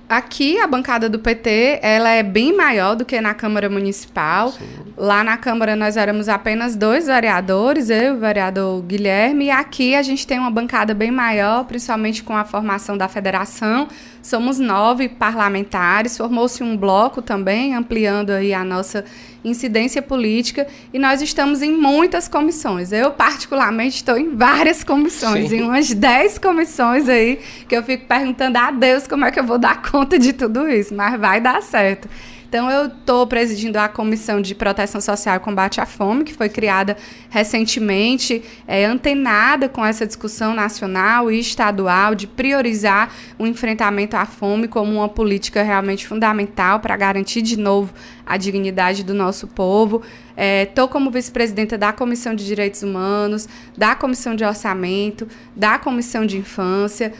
[0.10, 4.52] Aqui a bancada do PT ela é bem maior do que na Câmara Municipal.
[4.52, 4.66] Sim.
[4.98, 9.94] Lá na Câmara nós éramos apenas dois vereadores, eu e o vereador Guilherme, e aqui
[9.94, 13.88] a gente tem uma bancada bem maior, principalmente com a formação da federação.
[14.20, 19.06] Somos nove parlamentares, formou-se um bloco também, ampliando aí a nossa
[19.44, 22.92] incidência política e nós estamos em muitas comissões.
[22.92, 25.58] Eu, particularmente, estou em várias comissões, Sim.
[25.58, 29.44] em umas 10 comissões aí, que eu fico perguntando a Deus como é que eu
[29.44, 32.10] vou dar conta de tudo isso, mas vai dar certo.
[32.50, 36.50] Então, eu estou presidindo a Comissão de Proteção Social e Combate à Fome, que foi
[36.50, 36.98] criada
[37.30, 44.68] recentemente, é, antenada com essa discussão nacional e estadual de priorizar o enfrentamento à fome
[44.68, 47.94] como uma política realmente fundamental para garantir, de novo,
[48.26, 50.02] a dignidade do nosso povo.
[50.36, 56.26] Estou é, como vice-presidenta da Comissão de Direitos Humanos, da Comissão de Orçamento, da Comissão
[56.26, 57.14] de Infância.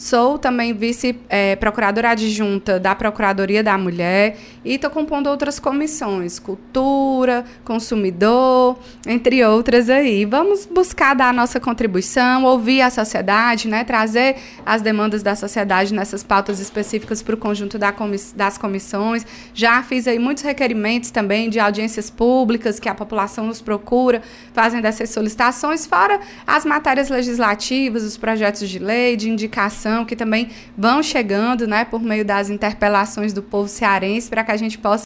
[0.00, 7.44] Sou também vice-procuradora é, adjunta da Procuradoria da Mulher e estou compondo outras comissões, cultura,
[7.64, 10.24] consumidor, entre outras aí.
[10.24, 15.94] Vamos buscar dar a nossa contribuição, ouvir a sociedade, né, trazer as demandas da sociedade
[15.94, 19.26] nessas pautas específicas para o conjunto da comiss das comissões.
[19.54, 24.80] Já fiz aí muitos requerimentos também de audiências públicas que a população nos procura, fazem
[24.80, 31.02] dessas solicitações, fora as matérias legislativas, os projetos de lei, de indicação que também vão
[31.02, 35.04] chegando, né, por meio das interpelações do povo cearense, para que a gente possa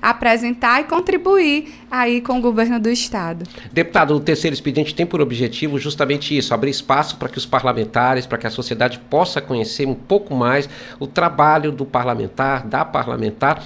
[0.00, 3.44] apresentar e contribuir aí com o governo do estado.
[3.72, 8.26] Deputado, o terceiro expediente tem por objetivo justamente isso, abrir espaço para que os parlamentares,
[8.26, 13.62] para que a sociedade possa conhecer um pouco mais o trabalho do parlamentar, da parlamentar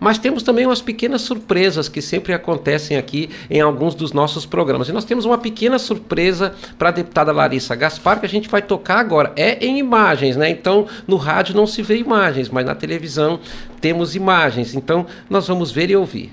[0.00, 4.88] mas temos também umas pequenas surpresas que sempre acontecem aqui em alguns dos nossos programas.
[4.88, 8.62] E nós temos uma pequena surpresa para a deputada Larissa Gaspar que a gente vai
[8.62, 9.32] tocar agora.
[9.34, 10.50] É em imagens, né?
[10.50, 13.40] Então, no rádio não se vê imagens, mas na televisão
[13.80, 14.74] temos imagens.
[14.74, 16.32] Então, nós vamos ver e ouvir.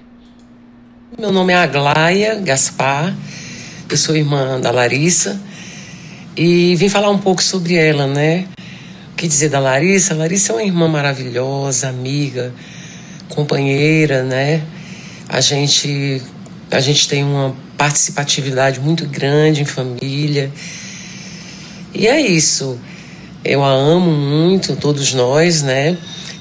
[1.17, 3.15] Meu nome é Aglaia Gaspar,
[3.89, 5.41] eu sou irmã da Larissa
[6.35, 8.47] e vim falar um pouco sobre ela, né?
[9.13, 10.13] O que dizer da Larissa?
[10.13, 12.53] A Larissa é uma irmã maravilhosa, amiga
[13.29, 14.63] companheira, né?
[15.27, 16.21] A gente,
[16.71, 20.51] a gente tem uma participatividade muito grande em família.
[21.93, 22.79] E é isso.
[23.43, 25.97] Eu a amo muito, todos nós, né?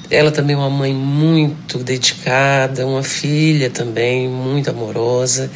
[0.09, 5.49] Ela também é uma mãe muito dedicada, uma filha também muito amorosa.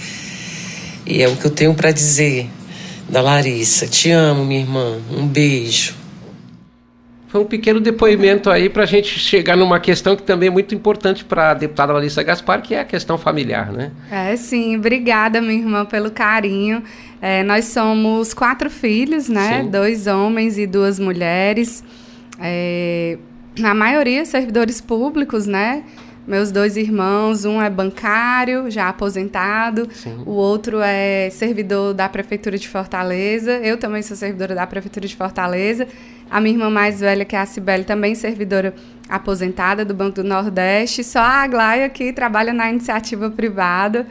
[1.05, 2.49] E é o que eu tenho para dizer
[3.09, 3.87] da Larissa.
[3.87, 4.97] Te amo, minha irmã.
[5.11, 5.98] Um beijo.
[7.29, 10.73] Foi um pequeno depoimento aí para a gente chegar numa questão que também é muito
[10.73, 13.91] importante para a deputada Larissa Gaspar, que é a questão familiar, né?
[14.09, 14.75] É, sim.
[14.75, 16.81] Obrigada, minha irmã, pelo carinho.
[17.21, 19.61] É, nós somos quatro filhos, né?
[19.61, 19.69] Sim.
[19.69, 21.83] Dois homens e duas mulheres.
[22.39, 23.19] É,
[23.63, 25.83] a maioria servidores públicos, né?
[26.29, 30.21] Meus dois irmãos, um é bancário, já aposentado, Sim.
[30.27, 33.53] o outro é servidor da Prefeitura de Fortaleza.
[33.53, 35.87] Eu também sou servidora da Prefeitura de Fortaleza.
[36.29, 38.73] A minha irmã mais velha, que é a Cibele, também servidora
[39.07, 41.03] aposentada do Banco do Nordeste.
[41.03, 44.07] Só a Aglaia que trabalha na iniciativa privada,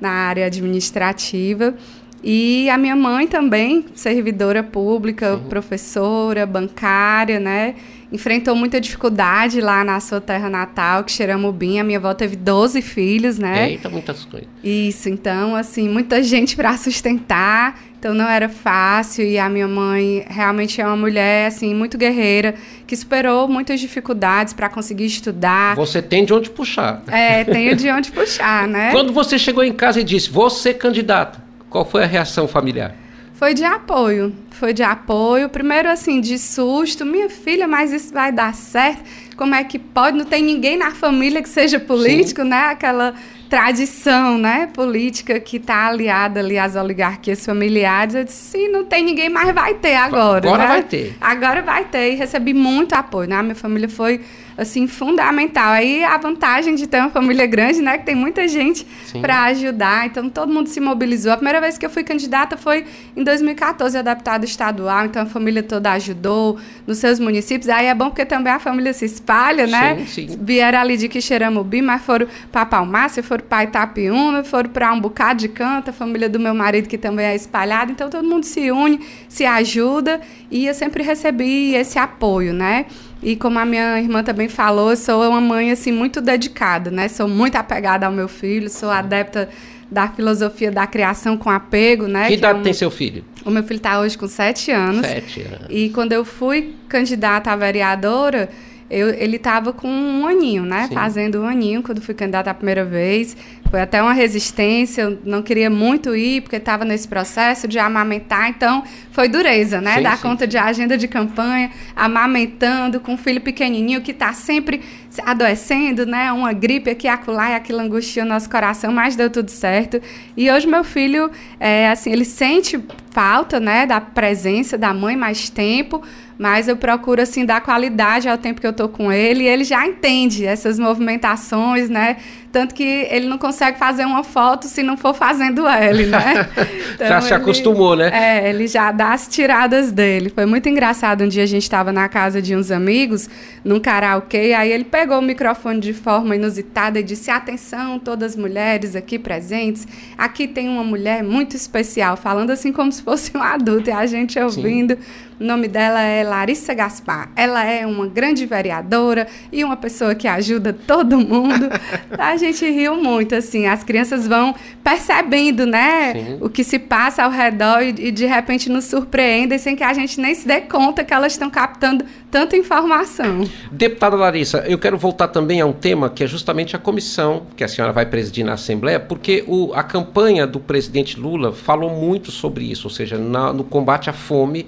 [0.00, 1.74] na área administrativa.
[2.22, 5.48] E a minha mãe também, servidora pública, Sim.
[5.48, 7.74] professora, bancária, né?
[8.12, 11.78] enfrentou muita dificuldade lá na sua terra natal, que Xeramubim.
[11.78, 13.70] A minha avó teve 12 filhos, né?
[13.70, 14.48] Eita, muitas coisas.
[14.62, 17.78] Isso, então, assim, muita gente para sustentar.
[18.00, 22.54] Então não era fácil e a minha mãe realmente é uma mulher assim muito guerreira
[22.86, 25.76] que superou muitas dificuldades para conseguir estudar.
[25.76, 27.02] Você tem de onde puxar.
[27.08, 28.90] É, tenho de onde puxar, né?
[28.92, 32.94] Quando você chegou em casa e disse: "Vou ser candidata", qual foi a reação familiar?
[33.34, 34.34] Foi de apoio.
[34.50, 35.48] Foi de apoio.
[35.50, 37.06] Primeiro, assim, de susto.
[37.06, 39.02] Minha filha, mas isso vai dar certo?
[39.36, 40.16] Como é que pode?
[40.16, 42.48] Não tem ninguém na família que seja político, Sim.
[42.48, 42.64] né?
[42.64, 43.14] Aquela
[43.50, 48.14] tradição né, política que está aliada ali às oligarquias familiares.
[48.14, 50.46] Eu disse, sim, não tem ninguém, mas vai ter agora.
[50.48, 50.68] Agora né?
[50.68, 51.16] vai ter.
[51.20, 52.12] Agora vai ter.
[52.12, 53.28] E recebi muito apoio.
[53.28, 53.42] Né?
[53.42, 54.20] Minha família foi
[54.56, 55.72] assim, fundamental.
[55.72, 57.98] Aí a vantagem de ter uma família grande, né?
[57.98, 58.86] Que tem muita gente
[59.20, 60.06] para ajudar.
[60.06, 61.32] Então todo mundo se mobilizou.
[61.32, 62.84] A primeira vez que eu fui candidata foi
[63.16, 65.06] em 2014 a deputada estadual.
[65.06, 67.68] Então a família toda ajudou nos seus municípios.
[67.68, 70.04] Aí é bom porque também a família se espalha, né?
[70.06, 70.38] Sim.
[70.40, 75.00] Vieram ali de Quixeramobim, mas foram para Palmácia, foram foram para Itapiúna, foram para um
[75.00, 78.44] bocado de canto, a família do meu marido que também é espalhada, então todo mundo
[78.44, 80.20] se une, se ajuda
[80.50, 82.86] e eu sempre recebi esse apoio, né?
[83.22, 87.08] E como a minha irmã também falou, eu sou uma mãe assim muito dedicada, né?
[87.08, 89.48] Sou muito apegada ao meu filho, sou adepta
[89.90, 92.22] da filosofia da criação com apego, né?
[92.24, 92.62] Que, que idade é um...
[92.62, 93.24] tem seu filho?
[93.44, 95.06] O meu filho está hoje com sete anos.
[95.06, 95.66] Sete anos.
[95.68, 98.48] E quando eu fui candidata a vereadora,
[98.88, 100.86] eu, ele estava com um aninho, né?
[100.88, 100.94] Sim.
[100.94, 103.36] Fazendo um aninho quando fui candidata a primeira vez.
[103.70, 108.50] Foi até uma resistência, eu não queria muito ir, porque estava nesse processo de amamentar,
[108.50, 109.98] então foi dureza, né?
[109.98, 110.22] Sim, Dar sim.
[110.22, 114.80] conta de agenda de campanha, amamentando, com um filho pequenininho que está sempre
[115.24, 116.32] adoecendo, né?
[116.32, 120.02] Uma gripe aqui, acolá, e aquilo angustia o nosso coração, mas deu tudo certo.
[120.36, 123.86] E hoje meu filho, é, assim, ele sente falta, né?
[123.86, 126.02] Da presença da mãe mais tempo,
[126.38, 129.62] mas eu procuro assim dar qualidade ao tempo que eu tô com ele e ele
[129.62, 132.16] já entende essas movimentações, né?
[132.52, 136.48] Tanto que ele não consegue fazer uma foto se não for fazendo L, né?
[136.94, 138.10] Então, já se ele, acostumou, né?
[138.12, 140.30] É, ele já dá as tiradas dele.
[140.30, 141.22] Foi muito engraçado.
[141.22, 143.28] Um dia a gente estava na casa de uns amigos,
[143.64, 148.36] num karaokê, aí ele pegou o microfone de forma inusitada e disse: Atenção, todas as
[148.36, 149.86] mulheres aqui presentes.
[150.18, 154.06] Aqui tem uma mulher muito especial, falando assim como se fosse um adulto, e a
[154.06, 154.94] gente ouvindo.
[154.94, 155.29] Sim.
[155.40, 157.30] O nome dela é Larissa Gaspar.
[157.34, 161.70] Ela é uma grande vereadora e uma pessoa que ajuda todo mundo.
[162.18, 163.66] A gente riu muito, assim.
[163.66, 166.38] As crianças vão percebendo, né, Sim.
[166.42, 169.94] o que se passa ao redor e, e de repente nos surpreendem sem que a
[169.94, 173.42] gente nem se dê conta que elas estão captando tanta informação.
[173.72, 177.64] Deputada Larissa, eu quero voltar também a um tema que é justamente a comissão que
[177.64, 182.30] a senhora vai presidir na Assembleia, porque o, a campanha do presidente Lula falou muito
[182.30, 184.66] sobre isso, ou seja, na, no combate à fome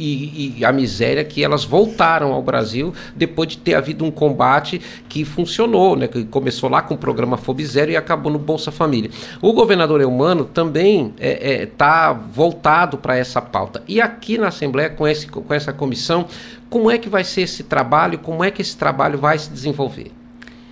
[0.00, 4.80] e, e, a miséria que elas voltaram ao Brasil depois de ter havido um combate
[5.08, 8.70] que funcionou, né, que começou lá com o programa Fob Zero e acabou no Bolsa
[8.70, 9.10] Família.
[9.42, 13.82] O governador Eumano também está é, é, tá voltado para essa pauta.
[13.86, 16.26] E aqui na Assembleia, com, esse, com essa comissão,
[16.68, 20.12] como é que vai ser esse trabalho, como é que esse trabalho vai se desenvolver?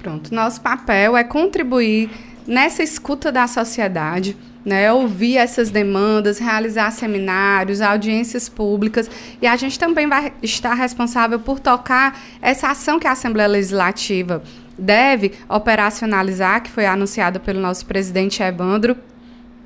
[0.03, 2.09] Pronto, nosso papel é contribuir
[2.47, 9.79] nessa escuta da sociedade, né, ouvir essas demandas, realizar seminários, audiências públicas, e a gente
[9.79, 14.43] também vai estar responsável por tocar essa ação que a Assembleia Legislativa
[14.79, 18.97] deve operacionalizar, que foi anunciada pelo nosso presidente Evandro,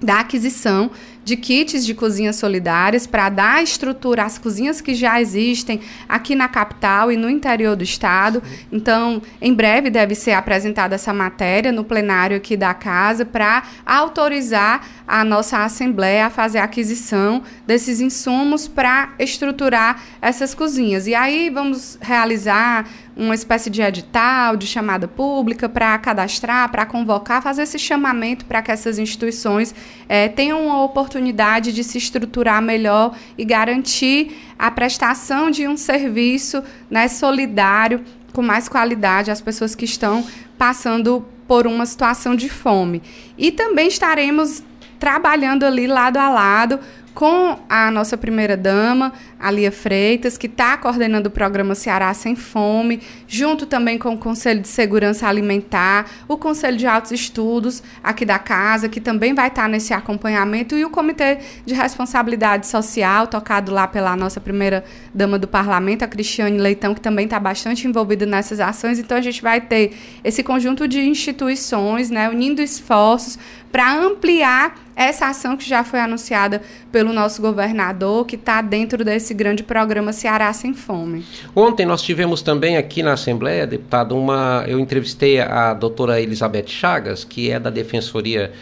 [0.00, 0.90] da aquisição
[1.24, 6.48] de kits de cozinhas solidárias para dar estrutura às cozinhas que já existem aqui na
[6.48, 8.42] capital e no interior do estado.
[8.70, 14.86] Então, em breve deve ser apresentada essa matéria no plenário aqui da casa para autorizar
[15.06, 21.06] a nossa assembleia a fazer a aquisição desses insumos para estruturar essas cozinhas.
[21.06, 27.42] E aí vamos realizar uma espécie de edital, de chamada pública para cadastrar, para convocar,
[27.42, 29.74] fazer esse chamamento para que essas instituições
[30.08, 31.11] é, tenham uma oportunidade
[31.72, 38.68] de se estruturar melhor e garantir a prestação de um serviço né, solidário com mais
[38.68, 40.24] qualidade às pessoas que estão
[40.56, 43.02] passando por uma situação de fome.
[43.36, 44.62] E também estaremos
[44.98, 46.78] trabalhando ali lado a lado
[47.14, 53.00] com a nossa primeira-dama, a Lia Freitas, que está coordenando o programa Ceará Sem Fome,
[53.26, 58.38] junto também com o Conselho de Segurança Alimentar, o Conselho de Altos Estudos aqui da
[58.38, 63.72] casa, que também vai estar tá nesse acompanhamento, e o Comitê de Responsabilidade Social, tocado
[63.72, 68.60] lá pela nossa primeira-dama do Parlamento, a Cristiane Leitão, que também está bastante envolvida nessas
[68.60, 68.98] ações.
[68.98, 69.92] Então, a gente vai ter
[70.24, 73.38] esse conjunto de instituições, né, unindo esforços
[73.72, 76.60] para ampliar essa ação que já foi anunciada
[76.92, 81.24] pelo nosso governador, que está dentro desse grande programa Ceará Sem Fome.
[81.56, 84.64] Ontem nós tivemos também aqui na Assembleia, deputado, uma.
[84.68, 88.52] Eu entrevistei a doutora Elizabeth Chagas, que é da Defensoria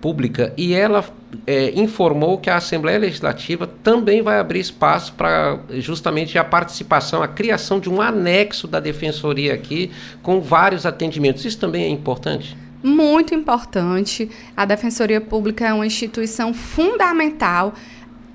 [0.00, 1.04] Pública, e ela
[1.46, 7.28] é, informou que a Assembleia Legislativa também vai abrir espaço para justamente a participação, a
[7.28, 9.90] criação de um anexo da Defensoria aqui,
[10.22, 11.44] com vários atendimentos.
[11.44, 12.56] Isso também é importante?
[12.82, 14.30] Muito importante.
[14.56, 17.74] A Defensoria Pública é uma instituição fundamental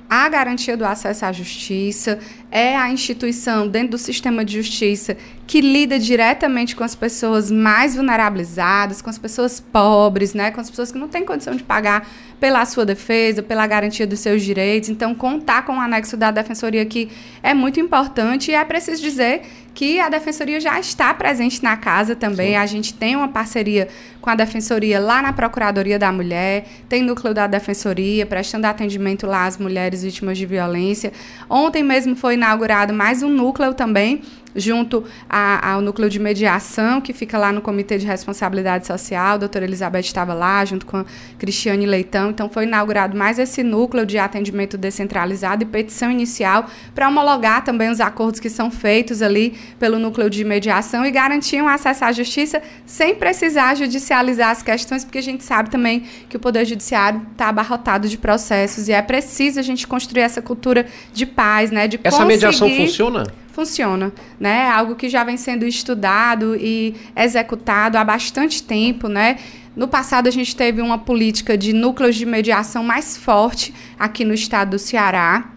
[0.10, 2.20] à garantia do acesso à justiça,
[2.52, 5.18] é a instituição dentro do sistema de justiça
[5.48, 10.70] que lida diretamente com as pessoas mais vulnerabilizadas, com as pessoas pobres, né, com as
[10.70, 12.08] pessoas que não têm condição de pagar
[12.40, 14.90] pela sua defesa, pela garantia dos seus direitos.
[14.90, 17.10] Então, contar com o anexo da Defensoria aqui
[17.42, 19.44] é muito importante e é preciso dizer
[19.74, 22.52] que a Defensoria já está presente na casa também.
[22.52, 22.56] Sim.
[22.56, 23.90] A gente tem uma parceria
[24.22, 29.46] com a Defensoria lá na Procuradoria da Mulher, tem núcleo da Defensoria prestando atendimento lá
[29.46, 31.12] às mulheres vítimas de violência.
[31.50, 34.22] Ontem mesmo foi inaugurado mais um núcleo também
[34.56, 39.36] junto a, ao núcleo de mediação, que fica lá no Comitê de Responsabilidade Social.
[39.36, 41.06] A doutora Elizabeth estava lá, junto com a
[41.38, 42.30] Cristiane Leitão.
[42.30, 47.90] Então, foi inaugurado mais esse núcleo de atendimento descentralizado e petição inicial para homologar também
[47.90, 52.12] os acordos que são feitos ali pelo núcleo de mediação e garantir um acesso à
[52.12, 57.22] justiça sem precisar judicializar as questões, porque a gente sabe também que o Poder Judiciário
[57.32, 61.88] está abarrotado de processos e é preciso a gente construir essa cultura de paz, né?
[61.88, 63.26] De Essa mediação funciona?
[63.56, 64.70] Funciona, né?
[64.70, 69.38] Algo que já vem sendo estudado e executado há bastante tempo, né?
[69.74, 74.34] No passado a gente teve uma política de núcleos de mediação mais forte aqui no
[74.34, 75.52] estado do Ceará.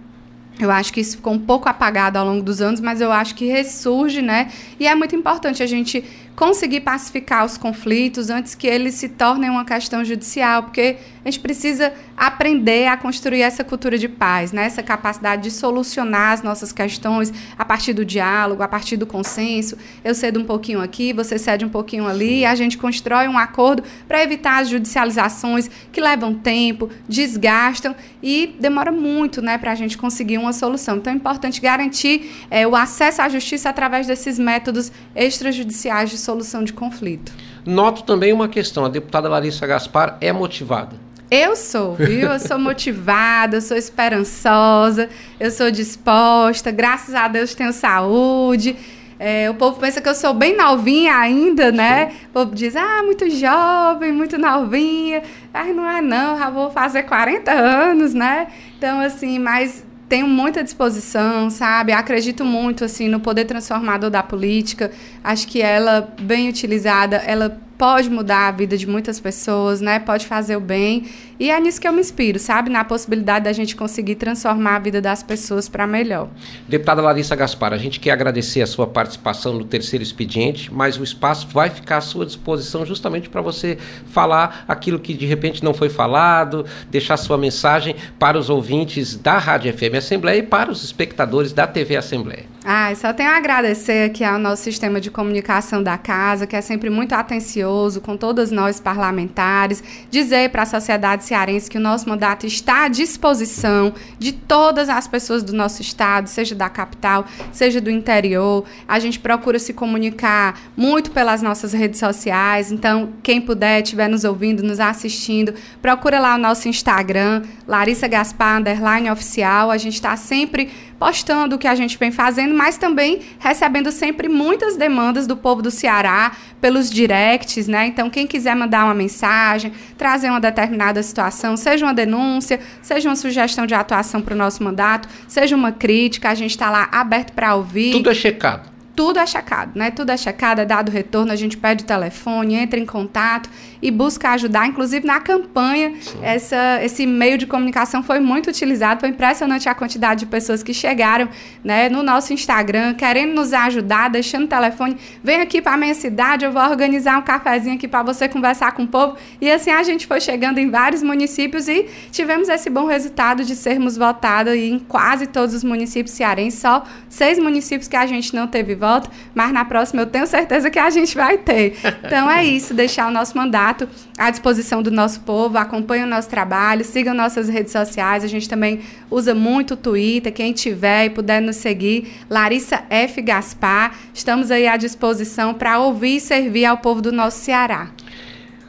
[0.60, 3.34] Eu acho que isso ficou um pouco apagado ao longo dos anos, mas eu acho
[3.34, 4.50] que ressurge, né?
[4.78, 9.50] E é muito importante a gente conseguir pacificar os conflitos antes que eles se tornem
[9.50, 10.96] uma questão judicial, porque
[11.28, 14.64] a gente precisa aprender a construir essa cultura de paz, né?
[14.64, 19.76] essa capacidade de solucionar as nossas questões a partir do diálogo, a partir do consenso.
[20.02, 23.36] Eu cedo um pouquinho aqui, você cede um pouquinho ali, e a gente constrói um
[23.36, 29.74] acordo para evitar as judicializações que levam tempo, desgastam e demora muito né, para a
[29.74, 30.96] gente conseguir uma solução.
[30.96, 36.64] Então é importante garantir é, o acesso à justiça através desses métodos extrajudiciais de solução
[36.64, 37.32] de conflito.
[37.68, 40.96] Noto também uma questão: a deputada Larissa Gaspar é motivada.
[41.30, 42.30] Eu sou, viu?
[42.32, 48.74] Eu sou motivada, eu sou esperançosa, eu sou disposta, graças a Deus tenho saúde.
[49.18, 52.12] É, o povo pensa que eu sou bem novinha ainda, né?
[52.28, 55.22] O povo diz, ah, muito jovem, muito novinha.
[55.52, 58.46] Ai, não é não, já vou fazer 40 anos, né?
[58.78, 61.92] Então, assim, mas tenho muita disposição, sabe?
[61.92, 64.90] Acredito muito assim no poder transformador da política.
[65.22, 70.00] Acho que ela bem utilizada, ela pode mudar a vida de muitas pessoas, né?
[70.00, 71.04] Pode fazer o bem.
[71.38, 72.68] E é nisso que eu me inspiro, sabe?
[72.68, 76.28] Na possibilidade da gente conseguir transformar a vida das pessoas para melhor.
[76.68, 81.04] Deputada Larissa Gaspar, a gente quer agradecer a sua participação no terceiro expediente, mas o
[81.04, 85.72] espaço vai ficar à sua disposição justamente para você falar aquilo que de repente não
[85.72, 90.82] foi falado, deixar sua mensagem para os ouvintes da Rádio FM Assembleia e para os
[90.82, 92.57] espectadores da TV Assembleia.
[92.70, 96.60] Ah, só tenho a agradecer aqui ao nosso sistema de comunicação da casa, que é
[96.60, 102.06] sempre muito atencioso com todos nós parlamentares, dizer para a sociedade cearense que o nosso
[102.06, 107.80] mandato está à disposição de todas as pessoas do nosso estado, seja da capital, seja
[107.80, 108.66] do interior.
[108.86, 114.24] A gente procura se comunicar muito pelas nossas redes sociais, então quem puder, estiver nos
[114.24, 119.70] ouvindo, nos assistindo, procura lá o nosso Instagram, Larissa Gaspar, underline oficial.
[119.70, 124.28] A gente está sempre postando o que a gente vem fazendo, mas também recebendo sempre
[124.28, 127.86] muitas demandas do povo do Ceará pelos directs, né?
[127.86, 133.16] Então, quem quiser mandar uma mensagem, trazer uma determinada situação, seja uma denúncia, seja uma
[133.16, 137.32] sugestão de atuação para o nosso mandato, seja uma crítica, a gente está lá aberto
[137.32, 137.92] para ouvir.
[137.92, 139.92] Tudo é checado tudo é checado, né?
[139.92, 143.48] Tudo é checado, é dado retorno, a gente pede o telefone, entra em contato
[143.80, 144.66] e busca ajudar.
[144.66, 148.98] Inclusive, na campanha, essa, esse meio de comunicação foi muito utilizado.
[148.98, 151.28] Foi impressionante a quantidade de pessoas que chegaram
[151.62, 154.96] né, no nosso Instagram, querendo nos ajudar, deixando o telefone.
[155.22, 158.72] Vem aqui para a minha cidade, eu vou organizar um cafezinho aqui para você conversar
[158.72, 159.16] com o povo.
[159.40, 163.54] E assim a gente foi chegando em vários municípios e tivemos esse bom resultado de
[163.54, 166.58] sermos votados em quase todos os municípios cearenses.
[166.58, 170.26] Só seis municípios que a gente não teve voto voto, mas na próxima eu tenho
[170.26, 171.76] certeza que a gente vai ter.
[172.04, 176.28] Então é isso, deixar o nosso mandato à disposição do nosso povo, acompanhe o nosso
[176.28, 178.80] trabalho, sigam nossas redes sociais, a gente também
[179.10, 183.20] usa muito o Twitter, quem tiver e puder nos seguir, Larissa F.
[183.20, 187.88] Gaspar, estamos aí à disposição para ouvir e servir ao povo do nosso Ceará.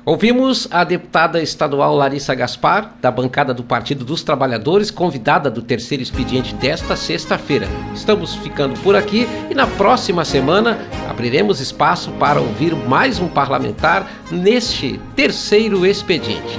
[0.10, 6.02] Ouvimos a deputada estadual Larissa Gaspar, da bancada do Partido dos Trabalhadores, convidada do terceiro
[6.02, 7.68] expediente desta sexta-feira.
[7.94, 14.12] Estamos ficando por aqui e na próxima semana abriremos espaço para ouvir mais um parlamentar
[14.32, 16.58] neste terceiro expediente.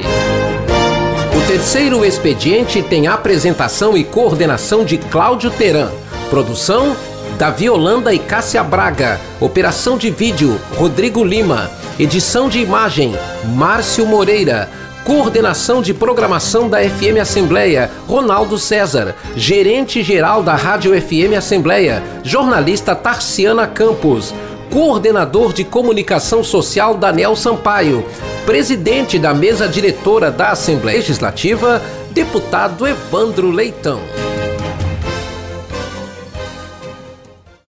[1.37, 5.91] O terceiro expediente tem apresentação e coordenação de Cláudio Teran.
[6.31, 6.95] Produção
[7.39, 9.21] Davi Holanda e Cássia Braga.
[9.41, 11.71] Operação de vídeo Rodrigo Lima.
[11.99, 13.15] Edição de imagem:
[13.55, 14.69] Márcio Moreira.
[15.05, 19.15] Coordenação de programação da FM Assembleia, Ronaldo César.
[19.35, 24.35] Gerente geral da Rádio FM Assembleia, jornalista Tarciana Campos.
[24.71, 28.05] Coordenador de Comunicação Social Daniel Sampaio.
[28.47, 34.01] Presidente da mesa diretora da Assembleia Legislativa, deputado Evandro Leitão.